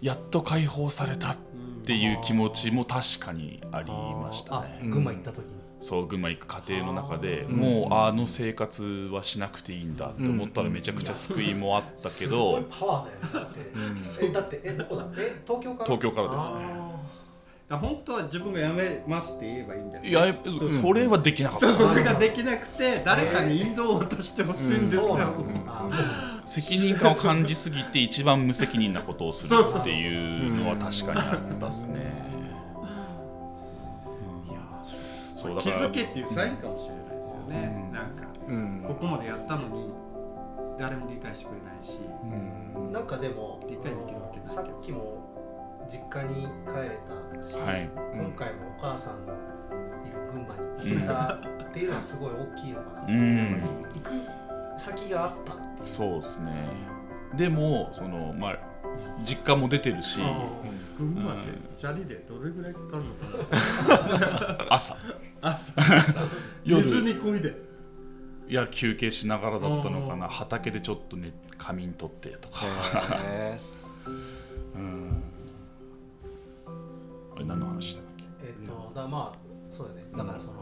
[0.00, 1.36] やっと解放されたっ
[1.84, 4.80] ていう気持ちも確かにありましたあね。
[4.84, 13.52] 群馬行った時に、そう群馬行く過程の中でもうあの生活はしなくていいんだって思ったらめちゃくちゃ救いもあったけすごいどパワーだよね。
[13.62, 15.06] だって、えだってえどこだ。
[15.16, 15.84] え東京から？
[15.84, 16.56] 東京からですね。
[17.70, 20.12] 本当は自分が辞めますって言えばいいんだよねい？
[20.12, 20.34] や
[20.80, 21.66] それはできなかった。
[21.66, 25.18] そうそうそれができなくて誰かに引導を渡してほしいんですよ、
[26.46, 32.37] 責任感を感じすぎて一番無責任なことをするっていうのは確かにあったですね。
[35.38, 35.76] そうだから。
[35.76, 38.84] づけっていうサインかもしれないですよね、なんかうん。
[38.86, 39.92] ここまでやったのに
[40.76, 42.92] 誰も理解してくれないし、うん。
[42.92, 44.46] なんかでも理解できるわけないけど。
[44.48, 45.28] さっきも
[45.88, 46.98] 実家に帰れ
[47.40, 47.88] たし、はい。
[48.14, 53.62] 今回もお母さんのいる群馬に行けたっていうのはすごい大きいのかな、うん。
[53.94, 54.10] 行く
[54.76, 55.86] 先があったっていう。
[55.86, 56.52] そうですね。
[57.36, 58.58] でもそのまあ
[59.24, 60.20] 実家も出てるし。
[60.98, 64.74] 群馬ってチャリでどれぐらいかかるのかな？
[64.74, 64.96] 朝。
[65.40, 65.72] 朝。
[66.64, 66.82] 夜。
[66.82, 67.54] 水にこいで。
[68.48, 70.28] いや休憩しながらだったのかな。
[70.28, 72.64] 畑でちょっとね仮眠取ってとか。
[73.22, 73.60] へー。
[73.60, 74.00] す
[74.74, 75.22] うん。
[77.36, 78.24] あれ何の話だっけ？
[78.42, 79.38] えっ、とだまあ
[79.70, 80.04] そうだね。
[80.16, 80.52] だからその、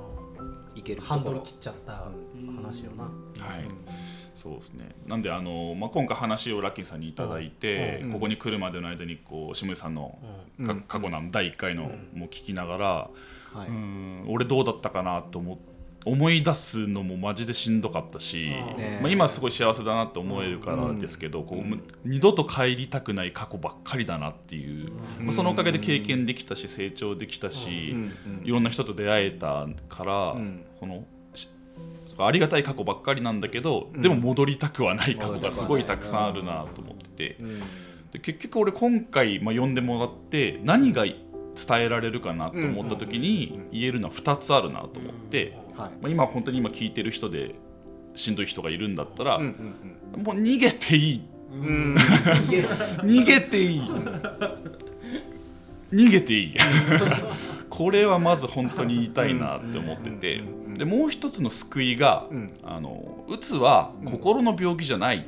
[0.75, 2.09] いけるとハンドル切っちゃった
[2.57, 3.09] 話よな、は
[3.59, 3.65] い、
[4.37, 4.95] そうですね。
[5.07, 8.13] なんであのまあ今回話をラッキーさんにいただいて、うん。
[8.13, 10.19] ここに来るまでの間にこう下井さんの
[10.87, 12.87] 過去の第1回のも聞きながら、
[13.53, 13.69] はい。
[13.69, 15.59] うん俺どうだったかなと思
[16.05, 28.43] 思い出すのもマジでしんどかったし、ねまあ、今すごい幸せだなって思えるからですけど、こう二度と帰りたくない過去ばっかりだなっていう、まあ、そのおかげで経験できたし成長できたし、うん。
[28.45, 30.65] いろんな人と出会えたから、ん。
[30.79, 31.05] この
[32.17, 37.61] しありがたい過去ばっかりなんだけど、でも戻りたくはない過去がすごいたくさんあるなと思ってて、うん。
[38.13, 41.17] で結局俺今回、まあ、呼んでもらって何が伝
[41.73, 45.91] えられるかなと思った時に言えるのは2つあるなと思って、はい。
[46.03, 47.55] まあ、今本当に今聞いてる人で
[48.15, 49.53] しんどい人がいるんだったら、もう
[50.15, 51.23] 逃げていい。
[51.57, 53.81] 逃げていい。
[55.93, 56.55] 逃げていい
[57.77, 60.43] これはまず本当に言いたいなって思ってて。
[60.79, 62.57] でもう一つの救いが、うん。
[62.63, 65.27] あのうつは心の病気じゃない、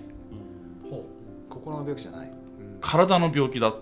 [0.89, 1.05] ほ
[1.49, 2.31] 心の病気じゃない。
[2.81, 3.77] 体の病気だっ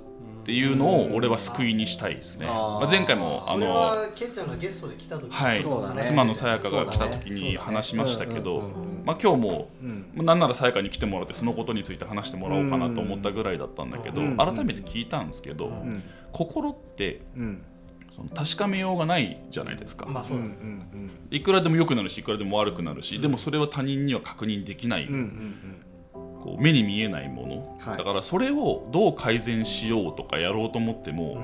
[0.44, 5.60] ていうのを俺は救いにしたいですね、まあ、前回もあのはケンちゃんがゲストで来た時はい。
[5.60, 6.02] そうだね。
[6.02, 9.84] 妻のさやかが来た時に話しましたけど、うんうんうんまあ、今日もう
[10.22, 10.26] ん。
[10.26, 14.36] なんならさやかに来てもらってそのことについて話してもらおうかなと思ったぐらいだったんだけど、うん。
[14.36, 16.02] 改めて聞いたんですけど、うん。
[16.32, 17.62] 心ってうん
[18.16, 25.54] その確かめようがないじゃないですか、まあそうだ、うんうんいくらでも良くなるしいくらでも悪くなるし、でもそれは他人には確認できない、うんうん
[26.14, 27.98] こう目に見えないもの、はい。
[27.98, 31.42] だからそれをどう改善しようとかやろうと思っても、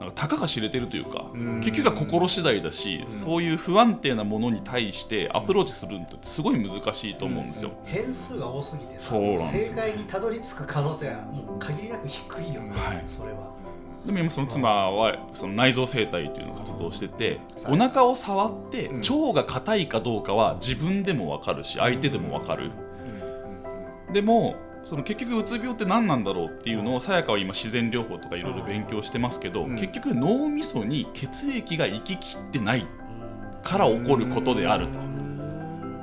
[0.00, 1.60] なんかたかが知れてるというか、うん。
[1.60, 7.72] 結局は心次第だし、そういう不安定なものに対してアプローチするのってすごい難しいと思うんですよ。
[7.84, 9.76] 変数が多すぎてさそうなんですよ。
[9.76, 13.04] 正解にたどり着く可能性がもう限りなく低いよね、はい。
[13.06, 13.52] それは
[14.04, 22.70] でも今その妻はその内臓生態というのを活動してて、お腹を触って腸が硬いかどうかは自分でも分かるし相手でも分かる。
[24.12, 29.76] でもその結局うつ病って何なんだろうっていうのをさやかは今自然療法とかいろいろ勉強してますけど、うん。
[29.76, 32.86] 結局脳みそに血液が行ききってない
[33.62, 34.98] から起こることであると。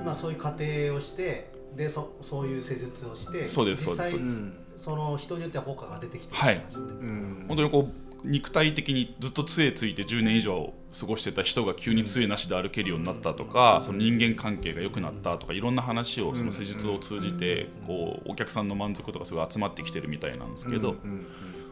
[0.05, 0.63] まあそういう過程
[0.95, 4.41] をしてでそそういう施術をしてそうです実際そうです。
[4.41, 6.65] うんその人によっては効果が出てきてるはい。
[6.73, 7.45] うん。
[7.47, 7.89] 本当にこ
[8.23, 21.27] う肉体的にずっと杖ついて10年以上過ごしてた人が急に杖なしで歩けるようになったとか、その人間関係が良くなったとかいろんな話をその施術を通じてこうお客さんの満足とかすごい集まってきてるみたいなんですけど、うん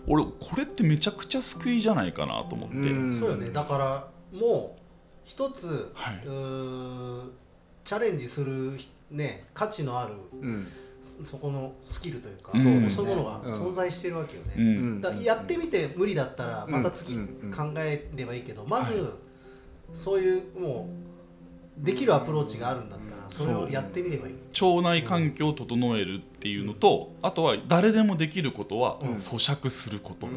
[0.08, 3.50] 俺これってめちゃくちゃ救いじゃないかなと思って、うんそうよね。
[3.50, 4.08] だから
[4.40, 4.80] もう
[5.24, 6.22] 一つ、はい。
[7.84, 10.68] チャレンジするひね価値のあるうん
[11.06, 13.52] そそこのスキルというか、そうそういうものがうん。
[13.52, 15.02] 存在してるわけよね、うん。
[15.02, 19.14] だからやってみて無理だったらまた次考えればいいけど、まず
[19.94, 20.90] そういうも
[21.82, 30.28] うできるアプローチがあるんだったらそれをやってみればいい、腸内環境を整えるってっていうのとあとは誰でもできることは咀嚼すること、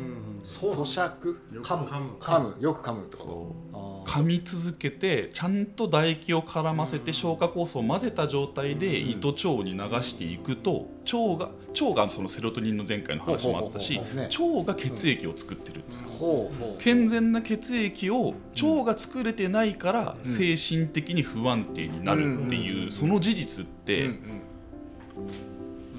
[0.43, 1.37] 咀嚼。
[1.61, 1.85] 噛む。
[1.85, 2.11] 噛む。
[2.19, 2.57] 噛む。
[2.59, 4.11] よく噛むってこと。
[4.11, 16.09] 噛み続けてちゃんと唾液を絡ませて消化酵素を混ぜた状態で胃と腸に流していくと腸が腸がそのセロトニンの前回の話もあったし腸が血液を作ってるんですよ。
[16.79, 24.43] 健全な血液を腸が作れてないから精神的に不安定になるっていうその事実ってうんうん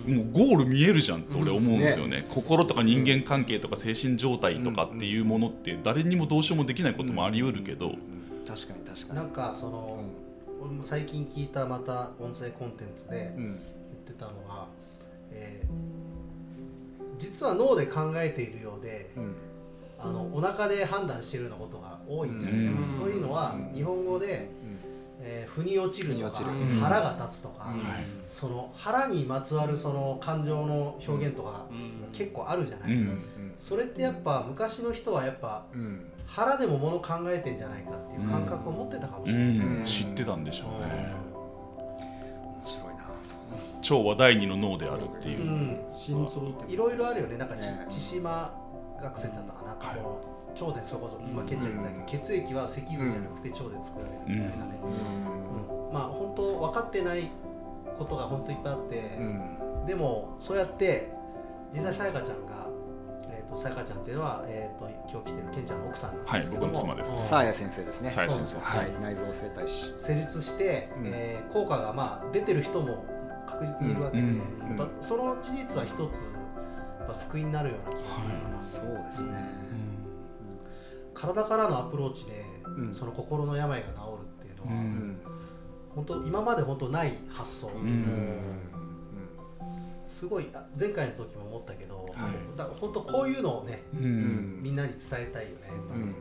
[0.08, 7.94] もうゴール見えるじゃんって俺思うんですよね,、ね心とか人間関係とか精神状態とかっていうものって誰にもどうしようもできないこともあり得るけど、
[8.48, 9.16] 確かに確かに。
[9.16, 10.04] なんかその、
[10.62, 13.44] 俺も最近聞いたまた音声コンテンツでうん。
[13.44, 13.58] 言っ
[14.06, 14.68] てたのが、
[15.32, 16.00] えー
[17.20, 19.36] 実は脳で考えているようで、うん。
[20.00, 22.72] あのお腹で判断しているようなことが多いんじゃないか。
[22.72, 23.00] な、うん。
[23.00, 23.76] というのは、うん。
[23.76, 24.48] 日本語で、
[25.22, 26.80] えー腑に落ちるとか腑に落ちる。
[26.82, 27.80] 腹が立つとか、うん。
[27.84, 28.04] はい。
[28.28, 32.12] その腹にまつわるその感情の表現とかうん。
[32.12, 33.00] 結構あるじゃない、うん。
[33.00, 33.24] うん
[33.58, 36.06] それってやっぱ昔の人はやっぱうん。
[36.26, 41.12] 腹でももの考えてんじゃないかっていう感覚を持ってたかもしうれない、ん、知ってたんでしょうね。
[42.46, 43.00] 面白いな
[43.82, 45.42] 腸は第二の脳であるっていう。
[45.42, 45.80] う、ん。
[45.90, 47.38] 心臓っていろいろあるよね。
[47.38, 48.54] なんか千島
[49.02, 50.29] 学説だったかな、なんかこの
[50.60, 55.94] 腸でそれこそ今ケンちゃん言ったけど、血液は脊髄じゃなくて腸で作られるみたいなね、うん。
[55.94, 57.30] まあ本当分かってない
[57.98, 59.86] ことが本当いっぱいあって、うん。
[59.86, 61.12] でもそうやって
[61.74, 62.68] 実際さやかちゃんが
[63.30, 67.12] えーとさやかちゃんっていうのは、えー、と今日来てるケンちゃんの奥さんなんはいですけども、僕の妻です。
[67.12, 68.10] うんサーヤ先生ですね。
[68.10, 68.60] さや先生。
[68.60, 68.92] はい。
[69.02, 71.04] 内臓生態師施術して、うん。
[71.08, 73.06] えー効果がまあ出てる人も
[73.48, 74.34] 確実にいるわけで、うんう
[74.74, 79.34] んやっぱその事実は一つやっぱ救いになるような気がするかな、そうですね
[81.20, 82.94] 体からのアプローチで、うん。
[82.94, 83.94] その心の病が治る
[84.42, 84.78] っていうのは、うん。
[84.78, 85.20] うん
[85.96, 88.04] 本当今まで本当ない発想、ううん。
[88.04, 88.70] ん
[90.06, 92.58] すごいあ前回の時も思ったけど、はい。
[92.58, 96.16] だ本当こういうのをねみんなに伝えたいよね、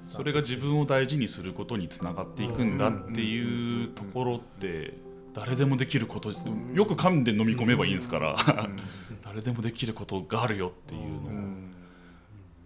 [0.00, 4.94] それが自分を大事にすることにつながっていくんだっていうところって
[5.32, 6.30] 誰でもできること
[6.74, 8.36] よく噛んで飲み込めばいいんですから
[9.22, 11.72] 誰でもできることがあるよっていううのをん。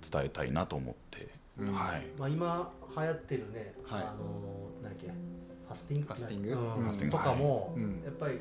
[0.09, 1.06] 伝えたいなと思って、
[1.59, 1.73] うん。
[1.73, 4.03] はい、まあ、今流行ってるね、はい。
[4.03, 6.07] あのなんだっけファスティング？
[6.07, 6.53] ファスティング？
[7.05, 7.11] うん。
[7.11, 8.03] とかも、うん。
[8.05, 8.38] やっぱり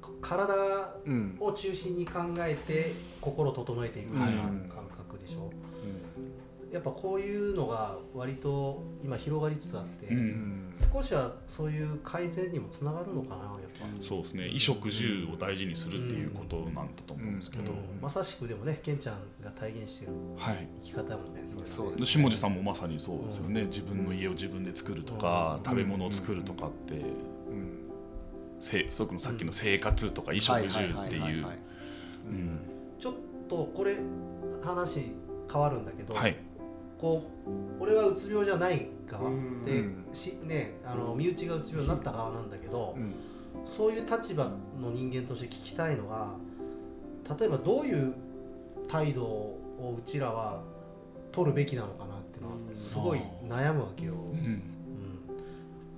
[0.00, 0.54] こ体
[1.04, 1.36] うん。
[1.40, 5.50] を中心に考えて心を整えていくみたいな感覚でしょ、
[6.72, 10.08] やっぱこういうのが割と今広がりつつあって、
[10.92, 13.56] 少しはそういう改善にもつながるのかな
[14.00, 14.42] そうですね。
[14.44, 17.78] 衣食住を大事にするっていうことなんだと思うんですけど、うん。
[18.00, 20.68] まさしくでもねケンちゃんが体現してるはい。
[20.80, 25.70] 生き方もねそそうです下地さんもまさにそうですよね、自分の家を自分で作るとか、うん。
[25.70, 26.98] 食べ物を作るとかって、う
[27.54, 27.78] ん。
[28.60, 31.46] せそのさっきの生活とか衣食住っていう。
[32.28, 32.58] うん。
[32.98, 33.14] ちょっ
[33.48, 33.98] とこれ
[34.62, 35.12] 話
[35.50, 36.36] 変わるんだけど、はい。
[36.98, 39.64] こう俺はうつ病じゃない側うん。
[39.64, 40.04] で、うん。
[40.12, 43.14] しね、あの身内がうつ病になった側なんだけど、うん
[43.66, 44.44] そういう立場
[44.80, 46.34] の人間として聞きたいのは
[47.38, 48.14] 例えばどういう
[48.88, 50.62] 態度をうちらは
[51.30, 52.74] 取るべきなのかなっていうのはうん。
[52.74, 54.14] すごい悩むわけよ。
[54.14, 54.62] うん。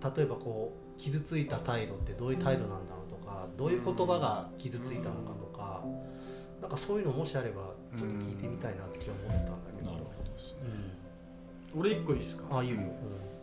[0.03, 0.15] うん。
[0.17, 5.83] 例えばこう傷ついた態度ってどういう態度なんだろうとかどういう言葉が傷ついたのかとか
[6.61, 9.91] なんかそういうのもしあればちょっと聞いてみたいなって今日思ったんだけど。
[9.91, 11.04] なるほどですね
[11.77, 12.45] 俺一個いいですか？
[12.51, 12.77] うんあいいよ、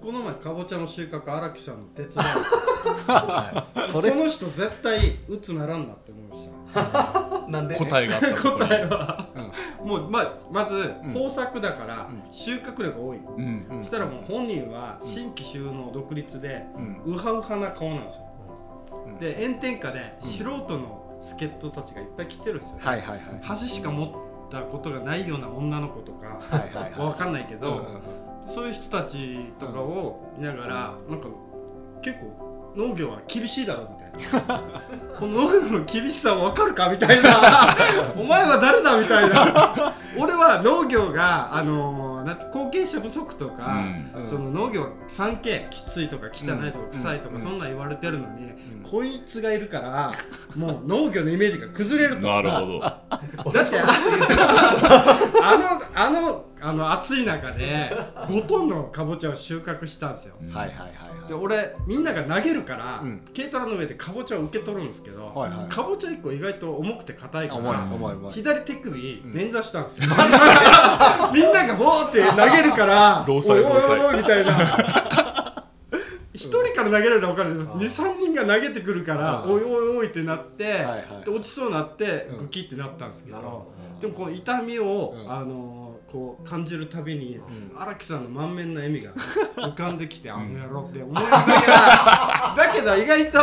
[0.01, 2.13] この前かぼちゃの収穫荒木さんの手伝い。
[3.87, 4.11] それ。
[4.11, 7.45] この人絶対うつならんなって思いました。
[7.45, 7.75] う んなんで？
[7.75, 8.27] 答えがあった。
[8.41, 9.27] 答えは。
[9.83, 9.89] うん。
[9.89, 11.11] もうままずん。
[11.13, 12.33] 豊作だからうん。
[12.33, 13.83] 収穫量が多い、うんうん。
[13.83, 16.65] そしたらもう本人は新規収納独立で
[17.05, 17.13] うん。
[17.15, 18.21] ウハウハな顔なんですよ、
[19.07, 19.15] うん。
[19.17, 23.21] で炎天下で素人の助っ人たちがいっぱい来てるんですよ、はいはいはい。
[23.43, 24.15] 箸しか持
[24.59, 28.01] ったことがないような女の子とかはいかんないけど、うんうんうん。
[28.45, 31.27] そういう人たちとかを見ながら、なんか
[32.01, 34.61] 結構農業は厳しいだろみたいな。
[35.17, 37.29] この農業の厳しさ分かるかみたいな。
[38.17, 39.93] お前は誰だみたいな。
[40.19, 43.83] 俺は農業があのなんて後継者不足とか、
[44.15, 44.27] うん。
[44.27, 46.91] その農業 3K きついとか汚いとかうん。
[46.91, 47.41] 臭いとか、うん。
[47.41, 48.83] そんなん言われてるのに、うん。
[48.83, 50.11] こいつがいるから
[50.55, 52.79] もう農業のイメージが崩れるとなるほど。
[52.79, 52.97] だ
[53.61, 57.91] ってあのあのあの暑い中で
[58.27, 60.35] 5トンのかぼちゃを収穫したんですよ。
[60.51, 60.91] はいはいはい
[61.27, 63.21] で俺みんなが投げるから、うん。
[63.35, 65.69] 軽トラの上でかぼちゃを受け取るんですけど、はいはい。
[65.69, 68.31] かぼちゃ1個意外と重くて硬いか重いら重い重い。
[68.31, 70.09] 左手首うん捻挫したんですよ、
[71.33, 74.51] みんながボーって投げるからおいおいおいみたいな。
[76.33, 77.57] 一人から投げられるの分かる。
[77.59, 79.53] けど23人が投げてくるからうん。
[79.53, 80.85] おいおいおいってなって、
[81.25, 82.37] で落ちそうになってうん。
[82.37, 85.31] グキってなったんですけど、でもこの痛みを、うん。
[85.31, 87.71] あのこう感じるたびにうん。
[87.77, 89.11] 荒、木さんの満面の笑みが
[89.57, 90.53] 浮かんできて、あん。
[90.53, 93.39] の野郎って思いながらだけど意外と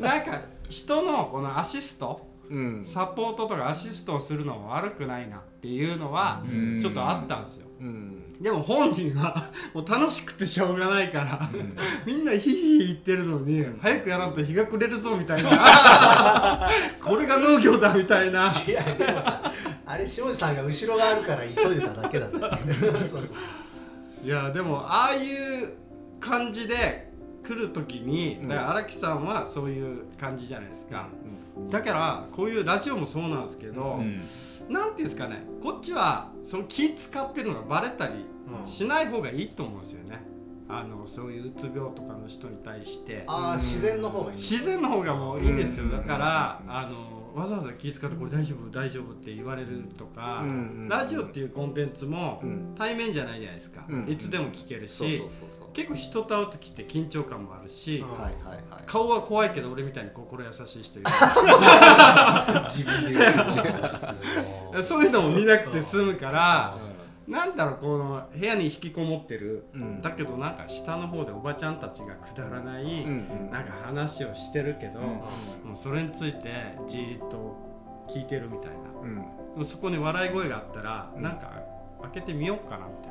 [0.00, 2.35] なんか人のこのアシストうん
[2.84, 6.80] サポートとかアシストをするのは悪くないなっていうのはうん。
[6.80, 7.66] ちょっとあったんですよ。
[7.80, 8.26] うん。
[8.40, 11.48] でも本人はもう楽しくてしょうがないから、
[12.04, 15.50] みんなヒーヒー言ってるのに、早くやらんと日が暮れるぞみたいな。
[17.02, 18.52] これが農業だみたいな。
[18.66, 19.40] いやでもさ
[19.86, 22.38] あれ庄司さんが後ろがあるから急いでただけだぞ。
[22.68, 23.22] そうそう
[24.22, 28.48] いやでもああいう感じで来る時にうん。
[28.48, 31.08] だから荒木さんはそういう感じじゃないですか、
[31.70, 34.22] だからこういうラジオもそうなんですけど、うん。
[34.68, 38.26] なんていうんですかねこっちはその気使ってるのがバレたり
[38.60, 38.66] うん。
[38.66, 40.20] しない方がいいと思うんですよね。
[40.68, 43.24] あのそういううつ病とかの人に対して。
[43.26, 44.36] ああ自然の方がいい。
[44.36, 45.84] 自然の方がもういいんですよ。
[45.84, 45.90] うん。
[45.90, 52.74] だからあのわざわざ気使ってこれ大丈夫大丈夫って言われるとか、うんラジオっていうコンテンツもうん。
[52.74, 55.22] 対面じゃないじゃないですか、うんいつでも聞けるし、
[55.74, 58.82] 結構人と会う時って緊張感もあるし、うんはいはいはい。
[58.86, 61.10] 顔は怖いけど俺みたいに心優しい人いる。
[62.68, 63.12] 自分
[64.72, 66.78] で そういうのも見なくて済むから
[67.28, 70.00] なんだろうこの部屋に引きこもってる、うん。
[70.00, 73.50] だけどなんか下の方でおばちゃんたちがくだらない、うんうん。
[73.50, 75.20] なんか話をしてるけど、うんも
[75.74, 77.56] うそれについてじーっと
[78.08, 78.70] 聞いてるみたい
[79.56, 79.64] な。
[79.64, 81.22] そこに笑い声があったら、うん。
[81.22, 81.50] なんか
[82.02, 83.10] 開けてみようかなみた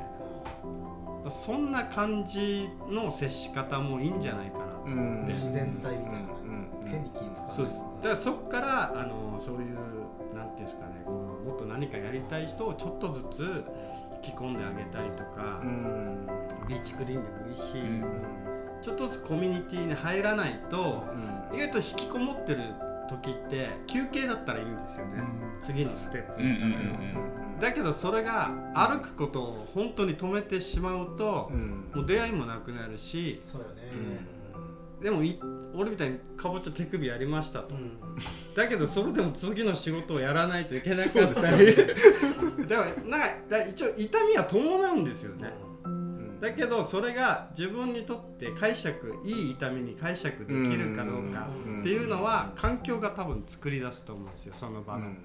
[1.24, 1.30] な。
[1.30, 5.34] そんな感じの接し方もいいんじゃないかなとう思って、ん。
[5.34, 6.18] 自然体みたいな。
[6.18, 7.56] うんうん変に気使わない。
[7.56, 7.78] そうです。
[7.78, 9.76] だからそこからあのそういう
[10.36, 13.64] なんていうんですかねこのもっと何かやりたい人をちょっとずつ
[14.26, 16.26] 引き込んであげたりとか、うん。
[16.68, 18.04] ビーチクリーンでもいいし、うん。
[18.82, 21.04] ちょっとずつコミュニティに入らないと
[21.52, 21.56] うん。
[21.56, 22.60] 意外と引きこもってる
[23.08, 25.22] 時って休憩だったらいいんですよね、
[25.60, 31.88] 次のステップのための、だけどそれが歩くことを本当に止めてしまうと、うん。
[31.94, 34.26] もう出会いもなくなるしそうよね
[35.06, 35.38] でもい
[35.72, 37.76] 俺みたいにかぼちゃ手首やりましたと。
[37.76, 37.96] うん。
[38.56, 41.84] だけどそれでも次の仕事をやらないといけなかったりで。
[42.76, 45.52] も なんかだ一応痛みは伴うんですよね。
[45.84, 46.40] うん。
[46.40, 51.80] だけどそれが自分にとって解釈いい痛みに解釈できるかどうかうん。
[51.82, 55.04] っていうのは環境が多分作り出すと思うんですよその場の、うん。
[55.04, 55.16] うん。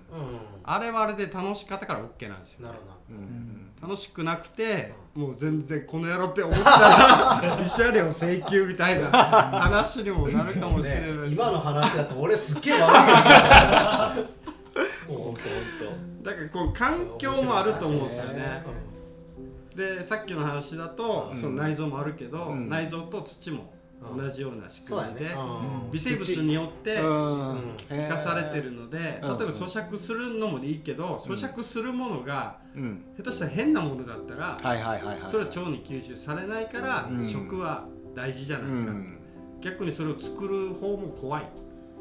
[0.63, 3.17] あれはあれで楽しかったから OK なんですよなるほど。
[3.17, 18.63] うん楽しくなくてもう全然この野郎って思ったら慰謝料請求みたいな 話にもなるかもしれないし、ね今の話だと俺すっげえ悪いですよもうだからこう環境もあると思うんですよね。
[19.75, 21.37] うでさっきの話だと、うん。
[21.37, 22.69] その内臓もあるけど、うん。
[22.69, 25.35] 内臓と土も同じような仕組みで、
[25.91, 27.77] 微生物によってうん。
[27.87, 33.03] 生かされてるので、例えうんば咀嚼するのもいいけど、咀嚼するものがうん。
[33.17, 37.27] 下手したら変なものだったら、はいはいはいはいそれは腸に吸収されないから、うん。
[37.27, 37.85] 食は
[38.15, 39.19] 大事じゃうないか、ん。
[39.61, 41.49] 逆にそれを作る方も怖い、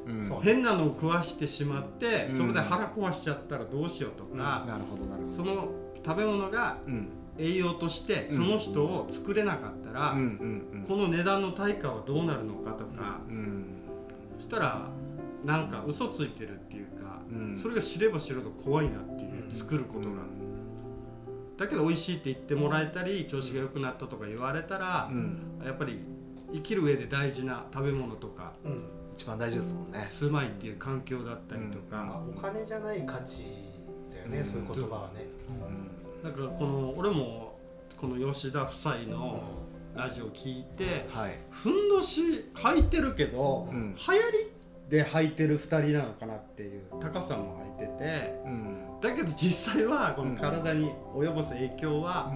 [0.06, 0.24] うん。
[0.26, 0.40] そう。
[0.42, 2.36] 変なのを食わしてしまって、うん。
[2.36, 5.32] それで腹壊しちゃったらどうしようとか、なるほどなるほど。
[5.32, 5.68] その
[6.04, 7.10] 食べ物がうん
[7.40, 8.36] 栄養としてうん。
[8.36, 10.16] その人を作れなかったら、
[10.86, 13.20] この値段の対価はどうなるのかとか、
[14.36, 14.88] そしたら
[15.44, 17.56] なんか嘘ついてるっていうか、うん。
[17.56, 19.50] それが知れば知るほど怖いなっていう、うん。
[19.50, 20.16] 作ることが、
[21.56, 25.38] だけど美味しいって言ってもらえたり調子が良くなったとか言われたらう、ん。
[25.64, 26.00] やっぱり
[26.52, 28.82] 生きる上で大事な食べ物とかうん。
[29.16, 30.02] 一番大事ですもんね。
[30.04, 33.44] 住まいっていう環境だったりとまあか、お金じゃない価値
[34.10, 34.44] だよね、うん。
[34.44, 35.26] そういう言葉はね、
[36.22, 37.58] なんかこの俺も
[37.98, 39.42] この吉田夫妻の
[39.94, 41.38] ラジオ聞いてはい。
[41.50, 43.94] ふんどし履いてるけど、うん。
[43.94, 44.50] 流行り
[44.88, 48.42] で履いてる2人なのかなっていう高さも履いてて。
[48.44, 49.00] うん。
[49.00, 52.32] だけど実際はこの体に及ぼす影響は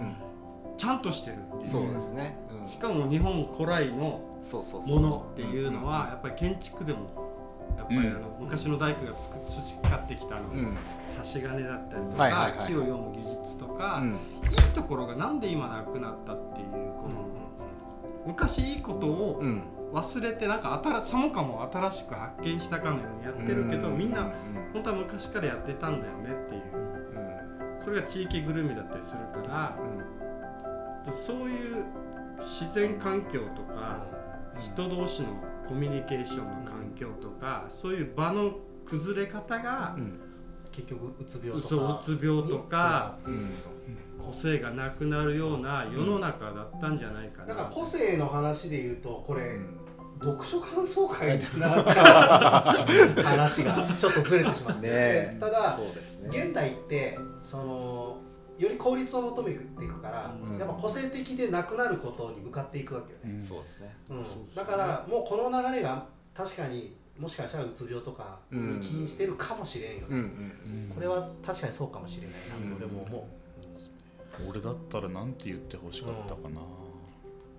[0.77, 2.39] ちゃんとしてるっていう、そうですね。
[2.61, 2.67] うん。
[2.67, 7.34] しかも日本古来のものっていうのはやっぱり建築でも
[7.77, 10.77] やっぱりあの昔の大工が作っ培ってきたあのうん。
[11.05, 14.13] 差し金だったりとか木を読む技術とかうん。
[14.13, 14.19] いい
[14.75, 17.27] ところがなんで今なくなったっていうこの
[18.27, 19.63] 昔いいことをうん。
[19.93, 23.99] 忘れてなんか新さもかも新しく発見したかのようにやってるけどうん。
[23.99, 24.33] みんなうん。
[24.73, 26.95] 本当は昔からやってたんだよねっていう。
[27.85, 29.77] それが地域ぐるみだったりするから
[31.05, 31.85] でそういう
[32.39, 33.99] 自然環境とか
[34.59, 35.29] 人同士の
[35.69, 38.55] コミュニケーションの環境とかそういう場の
[38.85, 40.21] 崩れ方がうん。
[40.73, 43.19] 結局うつ病とかそううつ病とか。
[43.27, 43.51] うん。
[44.19, 47.49] 個性がなくなるような世の中だったんじゃないかな。
[47.49, 49.79] なんか個性の話で言うとこれ、うん。
[50.21, 52.87] 読書感想会につながっちゃ
[53.19, 55.85] う話がちょっとずれてしまって、 ねただね。
[56.31, 58.17] 現代ってその
[58.59, 60.59] より効率を求めていくから、うん。
[60.59, 63.95] やっぱ個性的でなくなることに向かっていくわけよね、そうですね。
[64.09, 64.55] うん。
[64.55, 73.29] だからもうこの流れが確かにもしかしたらうつ病とかに起因してるかもしれんよね、うんうんこれは確かにそうかもしれないなと俺も思
[74.47, 76.61] う、俺だったらなんて言ってほしかったかな、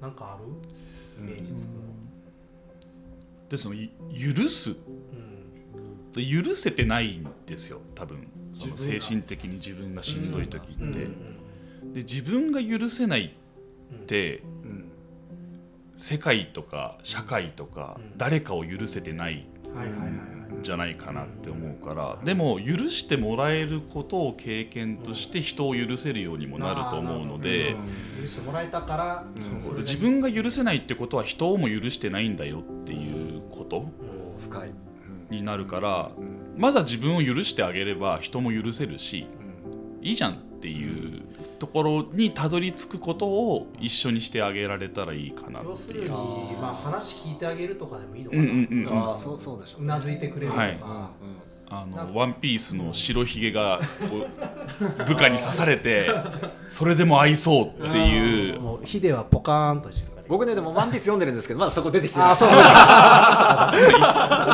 [0.02, 0.44] なんかあ
[1.20, 1.24] る？
[1.24, 1.28] うん。
[1.28, 1.74] 芸術の
[3.50, 3.90] でそのい
[4.36, 4.72] 許す。
[4.72, 6.14] うん。
[6.14, 8.26] で許せてないんですよ多分
[8.56, 11.94] その精神的に自分がしんどい時って、うん。
[11.94, 13.36] で自分が許せない
[13.94, 14.92] ってうん。
[15.98, 18.18] 世界とか社会とかうん。
[18.18, 19.46] 誰かを許せてない
[20.62, 27.76] じゃないかなって思うからでも許してもらえることを経験として人を許せるようにもなると思うので
[28.22, 33.80] 許してもらえたから、自分が許せないってことは人をも許してないんだよっていうこと？
[33.80, 34.42] うん。
[34.42, 34.70] 深い
[35.30, 36.56] になるからうん。
[36.58, 39.28] まずは自分を許してあげれば人も許せるし
[40.00, 40.06] うん。
[40.06, 41.22] いいじゃんっていう
[41.60, 45.70] ところにたどり着くことを一緒にしてあげられたらいいかなっていう。
[45.70, 49.08] 要するにまあ話聞いてあげるとかでもいいのかうんな、うんうんうん。
[49.10, 50.80] ああそうそうでしょうなずいてくれるとか、はい。
[51.68, 54.28] あのワンピースの白ひげがこ
[55.00, 56.08] う部下に刺されて
[56.68, 58.62] それでも愛そうっていう。
[58.62, 62.28] もうヒデはポカーンとしてる僕ねでも「ワンピース読んでるんですけどまだそこ出てきてない。
[62.30, 62.50] ああそう。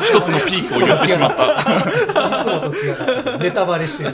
[0.03, 1.45] 一つのピークを言ってしまった。
[1.51, 4.11] いつもと違ったネタバレしてる。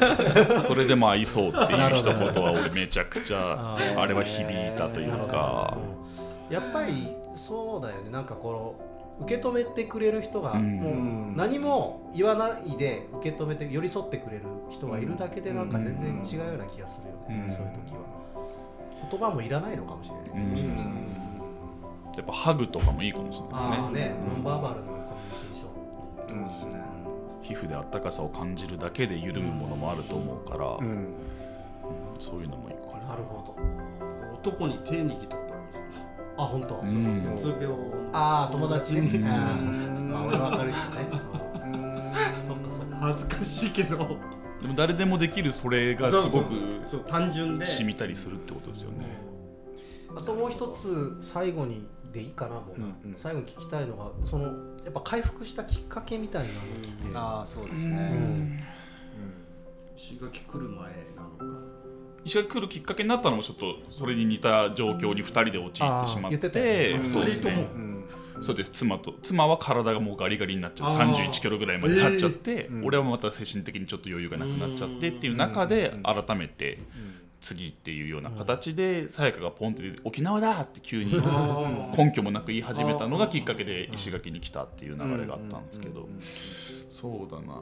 [0.61, 5.77] それでも愛そうっていう一言は俺めちゃくちゃあれは響いたというか。
[6.49, 8.11] やっぱりそうだよね。
[8.11, 10.75] なんかこの受け止めてくれる人がうん。
[10.77, 17.51] もう何も言わないで受け止めて寄り添ってくれる人がいるだけでなんか全然違うような気がするよね、うん。
[17.51, 17.99] そういう時は。
[19.09, 21.26] 言葉もいらないのかもしれない、うん
[22.17, 26.41] やっぱハグとかもいいかもしれないですああねねノンバーバルのコミュニケーション。
[26.41, 26.47] うん。
[26.47, 26.81] ですね。
[27.41, 31.13] 皮膚であったかさを感じるだけで緩むものもあると思うから、うん。
[32.19, 33.09] そういうのもいいかな。
[33.09, 33.55] なるほど。
[34.33, 36.05] 男に手握ったことあるんですよ。
[36.37, 37.33] あ本当、うん。
[37.33, 37.37] う。
[37.37, 37.77] つ病
[38.13, 40.01] ああ友達ねにあー。
[40.09, 41.07] まあ俺は明るいしね。
[41.63, 42.13] うん。
[42.45, 42.97] そっかそっか。
[42.97, 43.97] 恥ずかしいけど。
[44.61, 46.99] でも誰でもできるそれがすごくそうそうそう。
[47.03, 47.65] 単純で。
[47.65, 49.05] 染みたりするってことですよね。
[50.15, 52.79] あともう一つ最後にでいいかなもう。
[52.79, 53.17] な、うんうん。
[53.17, 54.51] 最後に聞きたいのがそのや
[54.89, 57.17] っぱ回復したきっかけみたいなのって。
[57.17, 58.63] ああそうですうねん。
[59.95, 60.77] 石垣来る前
[61.15, 61.59] なのか。
[62.23, 67.01] 石垣来るきっかけになったのもちょっとそれに似た状況に2人で陥ってしまって。
[67.03, 67.69] そうですね。
[67.73, 67.97] うん
[68.39, 68.71] そうです。
[68.71, 70.89] 妻と妻は体がもうガリガリになっちゃう。
[70.89, 71.13] あー。
[71.13, 72.85] 31キロぐらいまで立っちゃって、えーうん。
[72.85, 76.03] 俺はまた精神的にちょっと余裕がなくなっちゃってっていう中でうん。
[76.03, 76.79] 改めて
[77.39, 80.61] 次っていうような形でさやかがポンって沖縄だ！
[80.61, 86.07] って急にあ根拠もなく言い始めたのがきっかけで石垣に来たっていう流れがあったんですけど。
[86.89, 87.61] そうだな。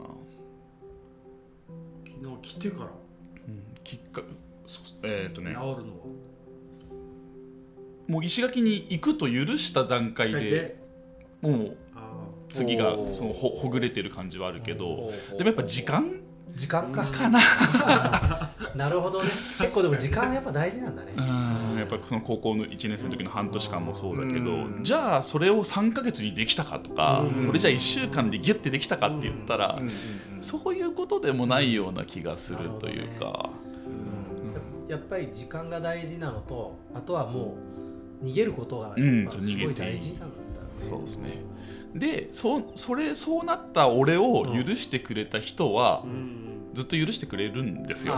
[2.06, 2.90] 昨日来てから？
[3.48, 4.22] うんきっか
[4.66, 5.50] そえっ、とね。
[5.50, 5.76] 治るのは？
[8.08, 10.76] もう石垣に行くと許した段階で
[11.42, 12.12] もうあ
[12.50, 16.20] 次がそのほほぐれてる感じはあるけどでもやっぱ時間？
[16.54, 17.38] 時間か、かな
[18.76, 19.30] なるほどね。
[19.58, 21.12] 結構でも時間やっぱ大事なんだね。
[21.78, 24.80] やっぱその高校の1年生の時の半年間もそうだけどうん。
[24.82, 27.40] じゃあそれを3ヶ月にできたかとかうん。
[27.40, 29.92] それじゃあ1週間でギュッてできたかって言ったらうんうん
[30.36, 33.50] うんそういうことでもないような気がするというなか
[33.86, 37.56] うんやっぱり時間が大事なのとあとはも
[38.22, 41.38] う逃げることがすごい大事なんだね、そうですね。
[41.94, 46.45] でそそれそうなった俺を許してくれた人はーうん
[46.76, 48.14] ずっと許してくれるんですよ。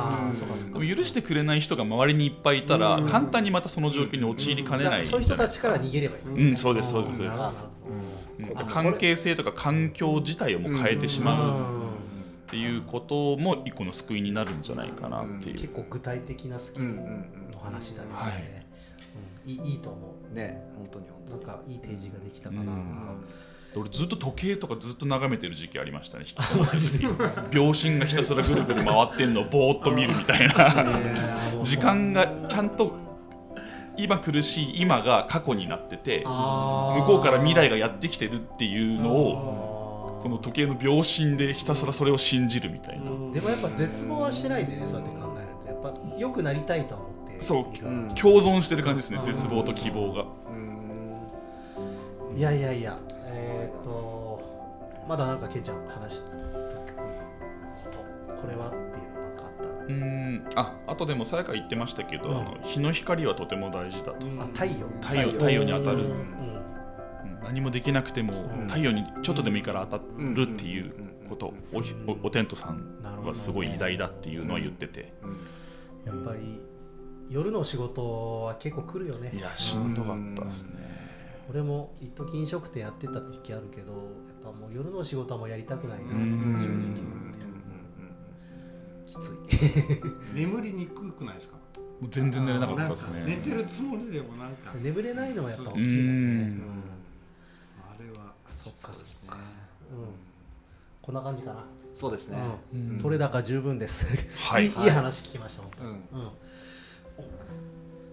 [0.73, 3.09] でも許してくれない人が周りにいっぱいいたらうん。
[3.09, 5.05] 簡単にまたその状況に陥りかねない。
[5.05, 7.27] そういう人たちから逃げればいい、うんそうですそうですそう
[8.37, 8.53] です。
[8.67, 11.89] 関係性とか環境自体をもう変えてしまう。
[12.49, 15.61] っていうことも一個の救いになるんじゃないかなっていう。
[15.61, 17.05] 結構具体的なスキルの
[17.63, 18.33] 話だね、はい。
[19.47, 19.67] うん。
[19.69, 21.41] いと思ね本当に本う当に。
[21.41, 23.25] なんかいい提示ができたかな、うん
[23.77, 26.25] 俺ずっと時計とかずっと眺めてる時期ありましたね
[27.51, 30.85] 秒針がひたすらぐるぐる回ってんのをぼーっと見るみたいな。
[31.63, 32.93] 時間がちゃんと
[33.97, 36.25] 今苦しい今が過去になってて向
[37.07, 43.05] こうから未来がやってきてるっていうのをこの時計の秒針でひたすらそれを信じるみたいな。
[43.33, 45.41] でもやっぱ絶望はしないでねそうやって考え
[45.71, 45.87] ると。
[45.87, 47.65] やっぱ良くなりたいとは思ってそう
[48.15, 49.27] 共存してる感じですねうん。
[49.27, 50.23] 絶望と希望が。
[50.23, 50.29] うん
[52.37, 52.99] いやいやいや。
[53.35, 54.41] えっ、と
[55.09, 57.03] まだなんかケンちゃん話しておくこ
[58.27, 58.35] と。
[58.43, 60.51] これはっていうのなんかあったらうーん。
[60.55, 62.37] ああとでもさやか言ってましたけど、うん。
[62.39, 64.73] あの日の光はとても大事だと、あ太陽。
[65.01, 66.11] 太陽太陽に当たる、うん。
[66.11, 67.41] うん。
[67.43, 68.67] 何もできなくてもうん。
[68.69, 70.93] 太陽にちょっとでもいいから当たるっていう
[71.29, 71.55] こと。
[71.73, 75.13] おひおおテントさんなるほどはすごい偉大だっていうのは言ってて。
[76.05, 76.61] やっぱり
[77.29, 79.31] 夜の仕事は結構来るよね。
[79.35, 80.98] いやしんどかったですね
[81.49, 84.03] 俺も一時飲食店やってた時期あるけどやっ
[84.43, 86.55] ぱもう夜の仕事はもうやりたくないなうん。
[86.57, 86.93] 正直言
[87.33, 87.49] って
[89.07, 89.33] きつ
[90.35, 90.35] い。
[90.35, 91.57] 眠りにくくないですか？
[92.01, 93.25] もう全然寝れなかったですね。
[93.27, 94.73] 寝てるつもりでもなんか。
[94.75, 96.39] 眠れないのはやっぱ大きいもうんん。
[96.39, 96.63] ねん。
[97.81, 99.43] あれはそっかそうですそっか
[99.91, 100.07] うん。
[101.01, 101.65] こんな感じかな。
[101.95, 102.39] そうですね。
[103.01, 104.07] 取れ高十分です。
[104.37, 104.67] はい。
[104.67, 105.99] いいいい話聞きました本当うんうん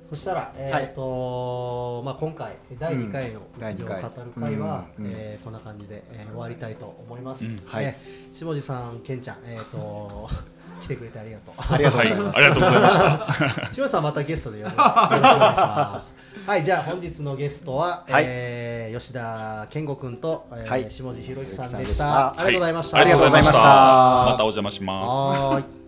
[0.10, 3.98] そしたら、えーとまあ、今回第2回の第二回。
[3.98, 5.06] うつ病を語る会は、うん。
[5.06, 5.12] うん。
[5.16, 7.68] えーこんな感じで、えー終わりたいと思います、うん。
[7.68, 7.86] はい。
[7.86, 10.30] えー下地さん、けんちゃん、えー、と
[10.82, 11.56] 来てくれてありがとう。
[11.58, 12.38] ありがとうはいございます。
[12.38, 12.98] ありがとうございまし
[13.56, 13.66] た。
[13.74, 15.22] 下地さんまたゲストでよろしくお願いし
[15.60, 16.16] ます。
[16.46, 18.24] はいじゃあ本日のゲストは、はい。
[18.28, 20.92] えー吉田健吾君と、えーはい。
[20.92, 22.06] 下地博之さんでしひろゆきさんでした。
[22.06, 22.28] た。
[22.30, 23.64] ありがとうございました、ありがとうございました。
[23.64, 25.10] またお邪魔します。
[25.10, 25.85] はーい